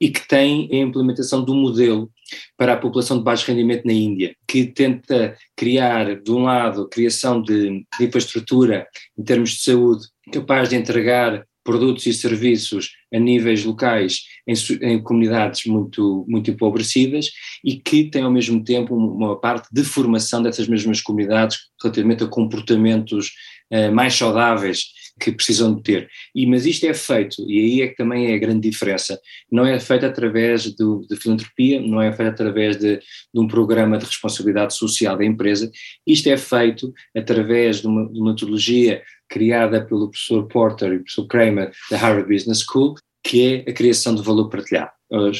e 0.00 0.10
que 0.10 0.26
tem 0.26 0.68
a 0.72 0.76
implementação 0.76 1.44
de 1.44 1.50
um 1.50 1.54
modelo 1.54 2.10
para 2.56 2.74
a 2.74 2.76
população 2.76 3.18
de 3.18 3.24
baixo 3.24 3.46
rendimento 3.46 3.86
na 3.86 3.92
Índia, 3.92 4.36
que 4.46 4.66
tenta 4.66 5.36
criar, 5.56 6.20
de 6.20 6.30
um 6.30 6.42
lado, 6.42 6.82
a 6.82 6.88
criação 6.88 7.40
de, 7.40 7.86
de 7.98 8.04
infraestrutura 8.04 8.86
em 9.18 9.22
termos 9.22 9.50
de 9.50 9.62
saúde 9.62 10.06
capaz 10.32 10.68
de 10.68 10.76
entregar 10.76 11.46
produtos 11.66 12.06
e 12.06 12.14
serviços 12.14 12.92
a 13.12 13.18
níveis 13.18 13.64
locais 13.64 14.20
em, 14.46 14.54
em, 14.82 15.02
comunidades 15.02 15.66
muito, 15.66 16.24
muito 16.28 16.50
empobrecidas 16.50 17.30
e 17.64 17.76
que 17.76 18.04
tem 18.04 18.22
ao 18.22 18.30
mesmo 18.30 18.62
tempo 18.62 18.94
uma 18.94 19.38
parte 19.38 19.68
de 19.72 19.82
formação 19.82 20.42
dessas 20.42 20.68
mesmas 20.68 21.00
comunidades 21.00 21.58
relativamente 21.82 22.22
a 22.22 22.28
comportamentos 22.28 23.32
uh, 23.72 23.92
mais 23.92 24.14
saudáveis 24.14 24.84
que 25.18 25.32
precisam 25.32 25.74
de 25.74 25.82
ter. 25.82 26.08
E, 26.34 26.46
mas 26.46 26.66
isto 26.66 26.84
é 26.84 26.92
feito, 26.92 27.42
e 27.48 27.58
aí 27.58 27.82
é 27.82 27.88
que 27.88 27.96
também 27.96 28.30
é 28.30 28.34
a 28.34 28.38
grande 28.38 28.68
diferença, 28.68 29.18
não 29.50 29.64
é 29.64 29.78
feito 29.80 30.04
através 30.04 30.70
do, 30.74 31.06
de 31.08 31.16
filantropia, 31.16 31.80
não 31.80 32.02
é 32.02 32.12
feito 32.12 32.30
através 32.30 32.76
de, 32.76 32.98
de, 32.98 33.40
um 33.40 33.48
programa 33.48 33.96
de 33.96 34.04
responsabilidade 34.04 34.74
social 34.74 35.16
da 35.16 35.24
empresa, 35.24 35.70
isto 36.06 36.28
é 36.28 36.36
feito 36.36 36.92
através 37.16 37.80
de 37.80 37.86
uma, 37.86 38.06
de 38.12 38.20
uma 38.20 38.30
metodologia 38.32 39.02
criada 39.28 39.84
pelo 39.84 40.10
professor 40.10 40.46
Porter 40.46 40.92
e 40.92 40.98
professor 40.98 41.26
Kramer 41.26 41.72
da 41.90 41.96
Harvard 41.96 42.32
Business 42.32 42.60
School, 42.60 42.94
que 43.22 43.64
é 43.66 43.70
a 43.70 43.74
criação 43.74 44.14
de 44.14 44.22
valor 44.22 44.48
partilhado, 44.48 44.92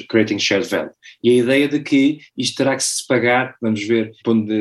Creating 0.08 0.38
Shared 0.38 0.68
Value. 0.68 0.90
E 1.22 1.30
a 1.30 1.34
ideia 1.34 1.68
de 1.68 1.80
que 1.80 2.18
isto 2.36 2.56
terá 2.56 2.74
que 2.74 2.82
se 2.82 3.06
pagar, 3.06 3.54
vamos 3.62 3.82
ver, 3.84 4.12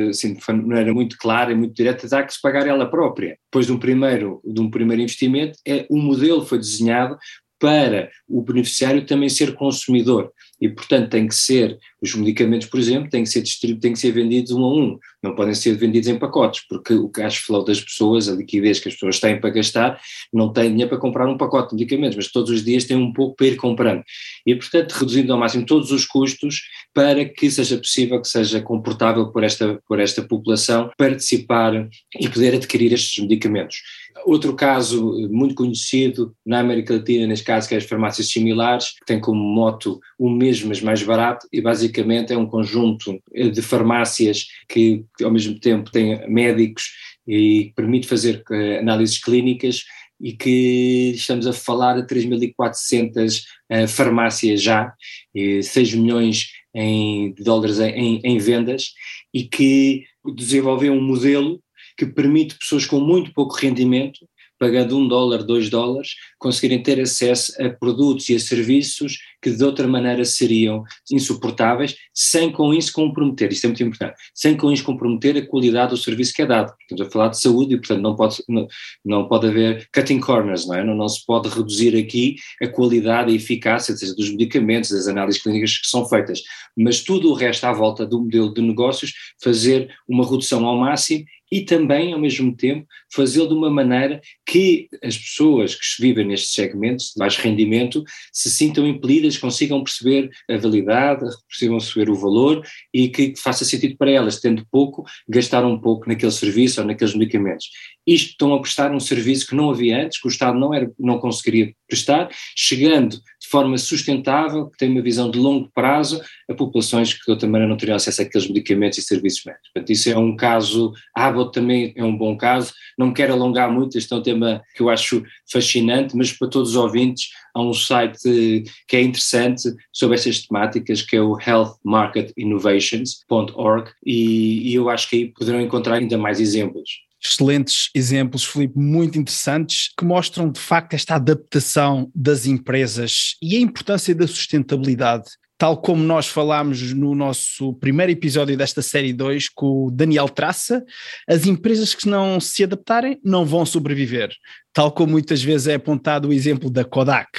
assim, 0.10 0.34
de 0.34 0.52
maneira 0.52 0.94
muito 0.94 1.18
clara 1.18 1.52
e 1.52 1.56
muito 1.56 1.74
direta, 1.74 2.08
terá 2.08 2.24
que 2.24 2.34
se 2.34 2.42
pagar 2.42 2.68
ela 2.68 2.90
própria. 2.90 3.38
Depois 3.52 3.66
de 3.66 3.72
um 3.72 3.80
primeiro, 3.80 4.42
de 4.46 4.62
um 4.62 4.70
primeiro 4.70 5.02
investimento, 5.02 5.58
é, 5.68 5.88
o 5.90 5.98
modelo 5.98 6.46
foi 6.46 6.60
desenhado 6.60 7.18
para 7.60 8.12
o 8.28 8.42
beneficiário 8.42 9.06
também 9.06 9.30
ser 9.30 9.56
consumidor 9.56 10.32
e, 10.60 10.70
portanto, 10.70 11.10
tem 11.10 11.28
que 11.28 11.36
ser, 11.36 11.78
os 12.02 12.14
medicamentos, 12.14 12.68
por 12.68 12.80
exemplo, 12.80 13.10
têm 13.10 13.24
que 13.24 13.30
ser 13.30 13.42
distribuídos, 13.42 13.82
têm 13.82 13.94
que 13.94 14.00
ser 14.00 14.12
vendidos 14.12 14.52
um 14.52 14.64
a 14.64 14.74
um, 14.74 15.00
não 15.26 15.36
podem 15.36 15.54
ser 15.54 15.76
vendidos 15.76 16.08
em 16.08 16.18
pacotes, 16.18 16.64
porque 16.70 16.94
o 16.94 17.10
cash 17.10 17.38
flow 17.38 17.64
das 17.66 17.82
pessoas, 17.82 18.30
a 18.30 18.34
liquidez 18.34 18.80
que 18.80 18.88
as 18.88 18.94
pessoas 18.94 19.20
têm 19.20 19.40
para 19.40 19.50
gastar, 19.50 20.00
não 20.32 20.54
têm 20.54 20.70
dinheiro 20.70 20.90
para 20.90 21.00
comprar 21.00 21.28
um 21.28 21.38
pacote 21.38 21.70
de 21.70 21.76
medicamentos, 21.76 22.16
mas 22.16 22.32
todos 22.32 22.50
os 22.52 22.64
dias 22.64 22.86
têm 22.86 22.98
um 22.98 23.12
pouco 23.12 23.36
para 23.36 23.48
ir 23.48 23.56
comprando. 23.56 24.04
E, 24.46 24.56
portanto, 24.56 24.94
reduzindo 24.94 25.34
ao 25.34 25.40
máximo 25.40 25.66
todos 25.66 25.92
os 25.92 26.06
custos 26.06 26.62
para 26.94 27.26
que 27.26 27.50
seja 27.50 27.78
possível, 27.78 28.22
que 28.22 28.28
seja 28.28 28.62
comportável 28.62 29.28
por 29.32 29.44
esta, 29.44 29.80
por 29.88 30.00
esta 30.00 30.22
população 30.22 30.90
participar 30.98 31.90
e 32.20 32.30
poder 32.30 32.56
adquirir 32.56 32.94
estes 32.94 33.20
medicamentos. 33.20 33.78
Outro 34.26 34.56
caso 34.56 35.14
muito 35.30 35.54
conhecido 35.54 36.34
na 36.46 36.60
América 36.60 36.96
Latina, 36.96 37.28
neste 37.28 37.46
caso, 37.46 37.68
que 37.68 37.76
é 37.76 37.78
as 37.78 37.84
farmácias 37.84 38.30
similares, 38.30 38.92
que 38.98 39.06
tem 39.06 39.20
como 39.20 39.44
moto 39.44 40.00
o 40.18 40.30
mesmo, 40.30 40.70
mas 40.70 40.82
mais 40.82 41.04
barato, 41.04 41.48
e 41.52 41.62
basicamente 41.62 42.34
é 42.34 42.38
um 42.38 42.48
conjunto 42.48 43.22
de 43.34 43.62
farmácias 43.62 44.48
que, 44.68 45.04
ao 45.23 45.32
mesmo 45.32 45.60
tempo, 45.60 45.91
tem 45.91 46.28
médicos 46.30 46.84
e 47.28 47.73
permite 47.75 48.08
fazer 48.08 48.43
uh, 48.49 48.80
análises 48.80 49.17
clínicas 49.17 49.84
e 50.21 50.34
que 50.34 51.12
estamos 51.15 51.45
a 51.47 51.54
falar 51.54 52.01
de 52.01 52.08
3.400 52.08 53.41
uh, 53.71 53.88
farmácias 53.88 54.62
já, 54.62 54.93
e 55.34 55.62
6 55.62 55.95
milhões 55.95 56.47
em, 56.73 57.34
de 57.34 57.43
dólares 57.43 57.80
em, 57.80 58.19
em 58.23 58.38
vendas, 58.38 58.93
e 59.34 59.43
que 59.43 60.04
desenvolveu 60.36 60.93
um 60.93 61.01
modelo 61.01 61.62
que 61.97 62.06
permite 62.06 62.58
pessoas 62.58 62.86
com 62.86 62.99
muito 62.99 63.34
pouco 63.34 63.56
rendimento 63.56 64.19
pagando 64.58 64.98
um 64.98 65.08
dólar, 65.08 65.44
dois 65.44 65.70
dólares, 65.70 66.10
conseguirem 66.39 66.82
ter 66.82 67.00
acesso 67.00 67.54
a 67.62 67.70
produtos 67.70 68.30
e 68.30 68.36
a 68.36 68.39
serviços 68.39 69.18
que 69.41 69.52
de 69.52 69.63
outra 69.63 69.88
maneira 69.88 70.26
seriam 70.26 70.84
insuportáveis, 71.12 71.96
sem 72.12 72.52
com 72.52 72.74
isso 72.74 72.91
comprometer, 72.91 73.52
isto 73.52 73.65
é 73.65 73.68
muito 73.68 73.84
importante, 73.84 74.15
sem 74.34 74.58
com 74.58 74.72
isso 74.72 74.84
comprometer 74.84 75.38
a 75.38 75.46
qualidade 75.46 75.91
do 75.91 75.98
serviço 75.98 76.34
que 76.34 76.41
é 76.41 76.48
dado. 76.48 76.74
Estamos 76.82 77.08
a 77.08 77.12
falar 77.12 77.28
de 77.28 77.39
saúde 77.39 77.76
e, 77.76 77.78
portanto, 77.78 78.02
não 78.02 78.15
pode, 78.15 78.44
não, 78.50 78.68
não 79.06 79.28
pode 79.28 79.48
haver 79.48 79.88
cutting 79.94 80.20
corners, 80.20 80.65
não 80.65 80.76
é? 80.76 80.84
Não, 80.84 80.96
não 80.96 81.08
se 81.08 81.24
pode 81.26 81.48
reduzir 81.50 81.96
aqui 81.96 82.38
a 82.60 82.68
qualidade 82.68 83.32
e 83.32 83.36
eficácia 83.36 83.96
seja, 83.96 84.15
dos 84.15 84.32
medicamentos, 84.32 84.89
das 84.89 85.08
análises 85.08 85.41
clínicas 85.41 85.78
que 85.78 85.88
são 85.88 86.08
feitas, 86.08 86.41
mas 86.76 87.04
tudo 87.04 87.30
o 87.30 87.34
resto 87.34 87.65
à 87.65 87.72
volta 87.72 88.04
do 88.04 88.22
modelo 88.22 88.52
de 88.52 88.62
negócios, 88.62 89.13
fazer 89.44 89.94
uma 90.08 90.24
redução 90.24 90.65
ao 90.65 90.78
máximo 90.78 91.24
e 91.56 91.62
também, 91.62 92.12
ao 92.12 92.20
mesmo 92.20 92.54
tempo, 92.54 92.86
fazê-lo 93.13 93.48
de 93.48 93.54
uma 93.54 93.70
maneira 93.70 94.20
que 94.46 94.89
as 95.02 95.18
pessoas 95.18 95.74
que 95.74 95.86
vivem 96.02 96.28
nestes 96.28 96.54
segmentos 96.54 97.13
de 97.13 97.18
baixo 97.18 97.41
rendimento 97.41 98.04
se 98.34 98.52
sintam 98.52 98.86
impelidas, 98.86 99.38
consigam 99.38 99.82
perceber 99.82 100.30
a 100.50 100.58
validade, 100.58 101.24
consigam 101.50 101.78
perceber 101.78 102.10
o 102.10 102.15
valor 102.15 102.62
e 102.94 103.08
que 103.08 103.34
faça 103.38 103.63
sentido 103.63 103.96
para 103.96 104.12
elas, 104.12 104.41
tendo 104.41 104.68
pouco, 104.70 105.06
gastar 105.30 105.65
um 105.65 105.80
pouco 105.80 106.10
naquele 106.10 106.34
serviço 106.34 106.82
ou 106.82 106.88
naqueles 106.88 107.15
medicamentos. 107.15 107.70
Isto 108.06 108.32
estão 108.32 108.54
a 108.54 108.60
prestar 108.60 108.91
um 108.91 109.00
serviço 109.00 109.48
que 109.48 109.56
não 109.56 109.70
havia 109.70 110.04
antes, 110.04 110.20
que 110.20 110.28
o 110.28 110.30
Estado 110.30 110.60
não, 110.60 110.74
era, 110.74 110.91
não 111.00 111.20
conseguiria 111.20 111.74
prestar, 111.88 112.28
chegando 112.54 113.18
de 113.46 113.52
forma 113.52 113.78
sustentável, 113.78 114.66
que 114.68 114.78
tem 114.78 114.90
uma 114.90 115.04
visão 115.04 115.30
de 115.30 115.38
longo 115.38 115.70
prazo, 115.74 116.20
a 116.50 116.54
populações 116.54 117.14
que 117.14 117.24
de 117.24 117.32
outra 117.32 117.48
maneira 117.48 117.70
não 117.70 117.78
teriam 117.78 117.96
acesso 117.96 118.24
àqueles 118.24 118.48
medicamentos 118.48 118.98
e 118.98 119.04
serviços 119.04 119.46
médicos. 119.46 119.70
Portanto, 119.72 119.92
isso 119.92 120.10
é 120.10 120.18
um 120.18 120.36
caso, 120.36 120.92
a 121.16 121.28
Abbott 121.28 121.54
também 121.54 121.94
é 121.96 122.04
um 122.04 122.18
bom 122.18 122.36
caso, 122.36 122.74
não 122.98 123.14
quero 123.14 123.34
alongar 123.34 123.72
muito, 123.72 123.96
este 123.98 124.12
é 124.12 124.16
um 124.16 124.24
tema 124.24 124.64
que 124.76 124.82
eu 124.82 124.90
acho 124.90 125.24
fascinante, 125.52 126.18
mas 126.18 126.34
para 126.34 126.50
todos 126.50 126.72
os 126.72 126.76
ouvintes, 126.76 127.30
há 127.54 127.62
um 127.62 127.74
site 127.74 128.64
que 128.88 128.98
é 128.98 129.02
interessante 129.02 129.72
sobre 129.94 130.16
estas 130.16 130.48
temáticas, 130.48 131.04
que 131.04 131.16
é 131.16 131.22
o 131.22 131.38
healthmarketinnovations.org, 131.40 133.92
e, 134.04 134.72
e 134.72 134.76
eu 134.76 134.90
acho 134.90 135.08
que 135.08 135.18
aí 135.18 135.28
poderão 135.28 135.62
encontrar 135.62 135.98
ainda 135.98 136.18
mais 136.18 136.40
exemplos 136.40 137.06
excelentes 137.30 137.90
exemplos, 137.94 138.46
Filipe, 138.46 138.78
muito 138.78 139.18
interessantes, 139.18 139.90
que 139.98 140.06
mostram 140.06 140.52
de 140.52 140.60
facto 140.60 140.94
esta 140.94 141.16
adaptação 141.16 142.12
das 142.14 142.46
empresas 142.46 143.36
e 143.42 143.56
a 143.56 143.60
importância 143.60 144.14
da 144.14 144.28
sustentabilidade. 144.28 145.26
Tal 145.58 145.78
como 145.82 146.04
nós 146.04 146.28
falámos 146.28 146.92
no 146.92 147.16
nosso 147.16 147.74
primeiro 147.76 148.12
episódio 148.12 148.58
desta 148.58 148.82
série 148.82 149.14
2 149.14 149.48
com 149.50 149.86
o 149.86 149.92
Daniel 149.92 150.28
Traça, 150.28 150.84
as 151.28 151.46
empresas 151.46 151.96
que 151.96 152.10
não 152.10 152.42
se 152.42 152.64
adaptarem 152.66 153.20
não 153.24 153.46
vão 153.46 153.66
sobreviver. 153.66 154.36
Tal 154.74 154.92
como 154.92 155.14
muitas 155.14 155.42
vezes 155.42 155.68
é 155.68 155.76
apontado 155.76 156.28
o 156.28 156.34
exemplo 156.34 156.70
da 156.70 156.84
Kodak. 156.84 157.30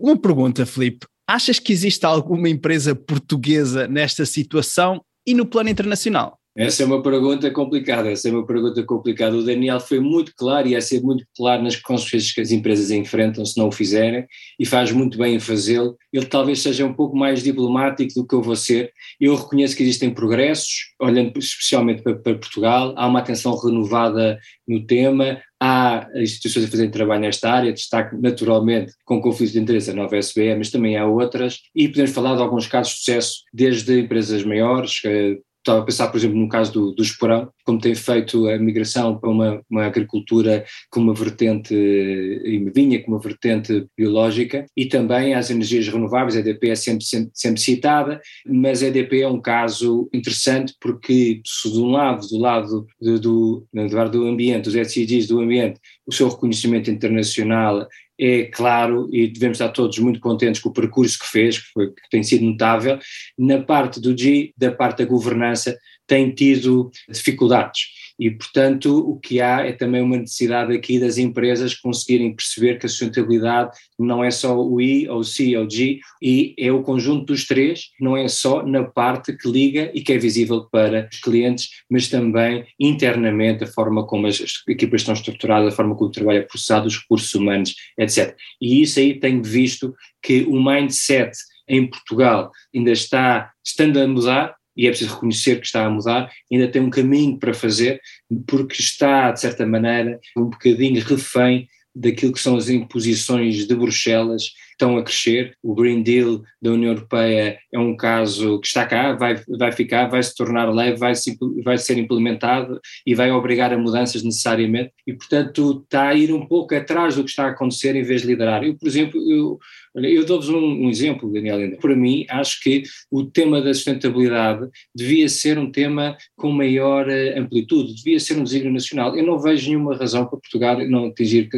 Uma 0.00 0.20
pergunta, 0.20 0.66
Filipe: 0.66 1.06
achas 1.24 1.60
que 1.60 1.72
existe 1.72 2.04
alguma 2.04 2.48
empresa 2.48 2.96
portuguesa 2.96 3.86
nesta 3.86 4.26
situação 4.26 5.00
e 5.24 5.32
no 5.32 5.46
plano 5.46 5.70
internacional? 5.70 6.41
Essa 6.54 6.82
é 6.82 6.86
uma 6.86 7.02
pergunta 7.02 7.50
complicada, 7.50 8.10
essa 8.10 8.28
é 8.28 8.30
uma 8.30 8.46
pergunta 8.46 8.82
complicada. 8.82 9.34
O 9.34 9.42
Daniel 9.42 9.80
foi 9.80 10.00
muito 10.00 10.34
claro 10.36 10.68
e 10.68 10.74
é 10.74 10.80
ser 10.82 11.02
muito 11.02 11.24
claro 11.34 11.62
nas 11.62 11.76
consequências 11.76 12.30
que 12.30 12.42
as 12.42 12.50
empresas 12.50 12.90
enfrentam 12.90 13.42
se 13.42 13.56
não 13.56 13.68
o 13.68 13.72
fizerem 13.72 14.26
e 14.60 14.66
faz 14.66 14.92
muito 14.92 15.16
bem 15.16 15.36
em 15.36 15.40
fazê-lo. 15.40 15.96
Ele 16.12 16.26
talvez 16.26 16.60
seja 16.60 16.84
um 16.84 16.92
pouco 16.92 17.16
mais 17.16 17.42
diplomático 17.42 18.12
do 18.14 18.26
que 18.26 18.34
eu 18.34 18.42
vou 18.42 18.54
ser. 18.54 18.92
Eu 19.18 19.34
reconheço 19.34 19.74
que 19.74 19.82
existem 19.82 20.12
progressos, 20.12 20.92
olhando 21.00 21.38
especialmente 21.38 22.02
para, 22.02 22.16
para 22.16 22.34
Portugal, 22.34 22.92
há 22.98 23.06
uma 23.06 23.20
atenção 23.20 23.56
renovada 23.56 24.38
no 24.68 24.84
tema, 24.84 25.40
há 25.58 26.06
instituições 26.16 26.66
a 26.66 26.68
fazerem 26.68 26.90
trabalho 26.90 27.22
nesta 27.22 27.50
área, 27.50 27.72
destaque 27.72 28.14
naturalmente 28.20 28.92
com 29.06 29.22
conflitos 29.22 29.54
de 29.54 29.60
interesse 29.60 29.90
a 29.90 29.94
nova 29.94 30.18
SBE, 30.18 30.54
mas 30.56 30.70
também 30.70 30.98
há 30.98 31.06
outras, 31.06 31.60
e 31.74 31.88
podemos 31.88 32.10
falar 32.10 32.36
de 32.36 32.42
alguns 32.42 32.66
casos 32.66 32.92
de 32.92 32.98
sucesso, 32.98 33.36
desde 33.54 34.00
empresas 34.00 34.44
maiores, 34.44 35.00
eh, 35.06 35.36
estava 35.62 35.80
a 35.80 35.84
pensar, 35.84 36.08
por 36.08 36.18
exemplo, 36.18 36.36
no 36.36 36.48
caso 36.48 36.72
do, 36.72 36.92
do 36.92 37.02
Esporão, 37.02 37.48
como 37.64 37.80
tem 37.80 37.94
feito 37.94 38.48
a 38.48 38.58
migração 38.58 39.16
para 39.16 39.30
uma, 39.30 39.62
uma 39.70 39.86
agricultura 39.86 40.64
com 40.90 41.00
uma 41.00 41.14
vertente 41.14 41.72
e 41.74 42.70
vinha 42.74 43.00
com 43.02 43.12
uma 43.12 43.20
vertente 43.20 43.86
biológica 43.96 44.66
e 44.76 44.86
também 44.86 45.34
as 45.34 45.50
energias 45.50 45.88
renováveis, 45.88 46.36
a 46.36 46.40
EDP 46.40 46.70
é 46.70 46.74
sempre, 46.74 47.04
sempre, 47.04 47.30
sempre 47.32 47.60
citada, 47.60 48.20
mas 48.44 48.82
a 48.82 48.88
EDP 48.88 49.22
é 49.22 49.28
um 49.28 49.40
caso 49.40 50.08
interessante 50.12 50.74
porque 50.80 51.40
se 51.46 51.70
de 51.70 51.78
um 51.78 51.92
lado, 51.92 52.26
do 52.26 52.38
lado 52.38 52.86
do, 53.00 53.20
do, 53.20 53.66
do, 54.10 54.26
ambiente, 54.26 54.64
dos 54.64 54.74
SDGs 54.74 55.28
do 55.28 55.40
ambiente, 55.40 55.80
o 56.04 56.12
seu 56.12 56.28
reconhecimento 56.28 56.90
internacional 56.90 57.86
é 58.18 58.44
claro 58.44 59.08
e 59.12 59.28
devemos 59.28 59.56
estar 59.56 59.70
todos 59.70 59.98
muito 59.98 60.20
contentes 60.20 60.60
com 60.60 60.68
o 60.68 60.72
percurso 60.72 61.18
que 61.18 61.26
fez, 61.26 61.58
que, 61.58 61.72
foi, 61.72 61.88
que 61.88 62.10
tem 62.10 62.22
sido 62.22 62.44
notável. 62.44 62.98
Na 63.38 63.60
parte 63.62 64.00
do 64.00 64.16
G, 64.16 64.52
da 64.56 64.70
parte 64.70 64.98
da 64.98 65.04
governança, 65.04 65.76
tem 66.06 66.34
tido 66.34 66.90
dificuldades 67.08 68.01
E, 68.22 68.30
portanto, 68.30 68.96
o 68.98 69.18
que 69.18 69.40
há 69.40 69.66
é 69.66 69.72
também 69.72 70.00
uma 70.00 70.16
necessidade 70.16 70.72
aqui 70.72 71.00
das 71.00 71.18
empresas 71.18 71.74
conseguirem 71.74 72.32
perceber 72.32 72.78
que 72.78 72.86
a 72.86 72.88
sustentabilidade 72.88 73.76
não 73.98 74.22
é 74.22 74.30
só 74.30 74.56
o 74.56 74.80
I, 74.80 75.08
ou 75.08 75.18
o 75.18 75.24
C, 75.24 75.56
ou 75.56 75.66
o 75.66 75.68
G, 75.68 75.98
e 76.22 76.54
é 76.56 76.70
o 76.70 76.84
conjunto 76.84 77.26
dos 77.26 77.48
três, 77.48 77.88
não 78.00 78.16
é 78.16 78.28
só 78.28 78.64
na 78.64 78.84
parte 78.84 79.36
que 79.36 79.50
liga 79.50 79.90
e 79.92 80.02
que 80.02 80.12
é 80.12 80.18
visível 80.18 80.68
para 80.70 81.08
os 81.12 81.18
clientes, 81.18 81.68
mas 81.90 82.08
também 82.08 82.64
internamente 82.78 83.64
a 83.64 83.66
forma 83.66 84.06
como 84.06 84.28
as 84.28 84.40
equipas 84.68 85.00
estão 85.00 85.14
estruturadas, 85.14 85.72
a 85.72 85.76
forma 85.76 85.96
como 85.96 86.08
o 86.08 86.12
trabalho 86.12 86.38
é 86.38 86.42
processado, 86.42 86.86
os 86.86 87.00
recursos 87.00 87.34
humanos, 87.34 87.74
etc. 87.98 88.36
E 88.60 88.82
isso 88.82 89.00
aí 89.00 89.18
tenho 89.18 89.42
visto 89.42 89.96
que 90.22 90.42
o 90.42 90.62
mindset 90.62 91.32
em 91.68 91.88
Portugal 91.88 92.52
ainda 92.72 92.92
está 92.92 93.50
estando 93.64 93.98
a 93.98 94.06
mudar, 94.06 94.54
e 94.76 94.86
é 94.86 94.90
preciso 94.90 95.14
reconhecer 95.14 95.60
que 95.60 95.66
está 95.66 95.84
a 95.84 95.90
mudar, 95.90 96.30
ainda 96.50 96.68
tem 96.68 96.82
um 96.82 96.90
caminho 96.90 97.38
para 97.38 97.54
fazer, 97.54 98.00
porque 98.46 98.80
está, 98.80 99.30
de 99.30 99.40
certa 99.40 99.66
maneira, 99.66 100.18
um 100.36 100.44
bocadinho 100.44 101.02
refém 101.04 101.68
daquilo 101.94 102.32
que 102.32 102.40
são 102.40 102.56
as 102.56 102.68
imposições 102.68 103.66
de 103.66 103.74
Bruxelas 103.74 104.44
estão 104.82 104.98
a 104.98 105.02
crescer. 105.02 105.56
O 105.62 105.74
Green 105.74 106.02
Deal 106.02 106.42
da 106.60 106.72
União 106.72 106.92
Europeia 106.92 107.58
é 107.72 107.78
um 107.78 107.96
caso 107.96 108.60
que 108.60 108.66
está 108.66 108.84
cá, 108.84 109.12
vai, 109.12 109.40
vai 109.48 109.72
ficar, 109.72 110.08
vai 110.08 110.22
se 110.22 110.34
tornar 110.34 110.72
leve, 110.72 110.98
vai, 110.98 111.14
se, 111.14 111.36
vai 111.64 111.78
ser 111.78 111.98
implementado 111.98 112.80
e 113.06 113.14
vai 113.14 113.30
obrigar 113.30 113.72
a 113.72 113.78
mudanças 113.78 114.22
necessariamente 114.22 114.92
e, 115.06 115.12
portanto, 115.12 115.82
está 115.84 116.08
a 116.08 116.14
ir 116.14 116.32
um 116.32 116.46
pouco 116.46 116.74
atrás 116.74 117.16
do 117.16 117.24
que 117.24 117.30
está 117.30 117.46
a 117.46 117.50
acontecer 117.50 117.94
em 117.94 118.02
vez 118.02 118.22
de 118.22 118.28
liderar. 118.28 118.64
Eu, 118.64 118.76
por 118.76 118.86
exemplo, 118.86 119.20
eu, 119.30 119.58
eu 119.94 120.24
dou-vos 120.24 120.48
um, 120.48 120.58
um, 120.58 120.90
exemplo, 120.90 121.32
Daniel. 121.32 121.76
Para 121.78 121.94
mim, 121.94 122.24
acho 122.28 122.60
que 122.60 122.82
o 123.10 123.24
tema 123.24 123.60
da 123.60 123.72
sustentabilidade 123.74 124.68
devia 124.94 125.28
ser 125.28 125.58
um 125.58 125.70
tema 125.70 126.16
com 126.36 126.50
maior 126.50 127.08
eh, 127.08 127.38
amplitude, 127.38 127.94
devia 127.96 128.18
ser 128.18 128.38
um 128.38 128.44
desígnio 128.44 128.72
nacional. 128.72 129.16
Eu 129.16 129.24
não 129.24 129.38
vejo 129.38 129.68
nenhuma 129.68 129.96
razão 129.96 130.26
para 130.26 130.38
Portugal 130.38 130.78
não 130.88 131.06
atingir 131.06 131.48